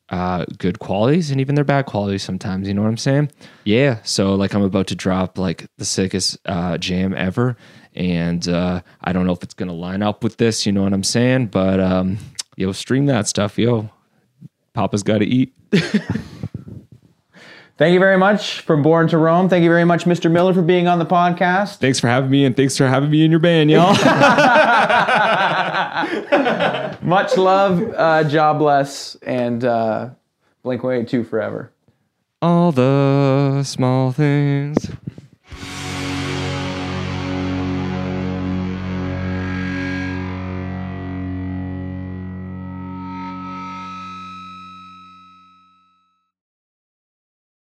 uh, 0.10 0.46
good 0.58 0.80
qualities 0.80 1.32
and 1.32 1.40
even 1.40 1.56
their 1.56 1.64
bad 1.64 1.86
qualities 1.86 2.24
sometimes. 2.24 2.68
You 2.68 2.74
know 2.74 2.82
what 2.82 2.90
I'm 2.90 2.98
saying? 2.98 3.32
Yeah. 3.64 4.00
So 4.04 4.36
like 4.36 4.54
I'm 4.54 4.62
about 4.62 4.88
to 4.88 4.96
drop 4.96 5.38
like 5.38 5.68
the 5.78 5.86
sickest 5.86 6.38
uh, 6.46 6.78
jam 6.78 7.14
ever, 7.16 7.58
and 7.96 8.48
uh, 8.48 8.82
I 9.02 9.14
don't 9.14 9.26
know 9.26 9.34
if 9.34 9.44
it's 9.44 9.54
gonna 9.54 9.74
line 9.74 10.02
up 10.02 10.24
with 10.24 10.38
this. 10.38 10.66
You 10.66 10.72
know 10.72 10.84
what 10.84 10.94
I'm 10.94 11.04
saying? 11.04 11.48
But 11.48 11.80
um, 11.80 12.18
yo, 12.56 12.72
stream 12.72 13.06
that 13.08 13.28
stuff, 13.28 13.58
yo. 13.58 13.90
Papa's 14.74 15.04
got 15.04 15.20
to 15.20 15.26
eat. 15.26 15.54
Thank 17.80 17.94
you 17.94 18.00
very 18.00 18.18
much 18.18 18.60
from 18.60 18.84
Born 18.84 19.08
to 19.08 19.18
Roam. 19.18 19.48
Thank 19.48 19.64
you 19.64 19.70
very 19.70 19.86
much, 19.86 20.04
Mr. 20.04 20.30
Miller, 20.30 20.54
for 20.54 20.62
being 20.62 20.90
on 20.90 21.00
the 21.00 21.06
podcast. 21.06 21.78
Thanks 21.78 21.98
for 21.98 22.10
having 22.10 22.30
me, 22.30 22.44
and 22.44 22.54
thanks 22.54 22.76
for 22.76 22.86
having 22.86 23.10
me 23.10 23.24
in 23.24 23.32
your 23.32 23.40
band, 23.40 23.72
y'all. 23.72 23.94
Much 27.02 27.38
love, 27.38 27.82
uh, 27.96 28.26
jobless, 28.26 29.16
and 29.22 29.64
uh, 29.64 30.10
Blink 30.62 30.84
182 30.84 31.24
forever. 31.24 31.72
All 32.42 32.74
the 32.74 33.64
small 33.64 34.12
things. 34.12 34.92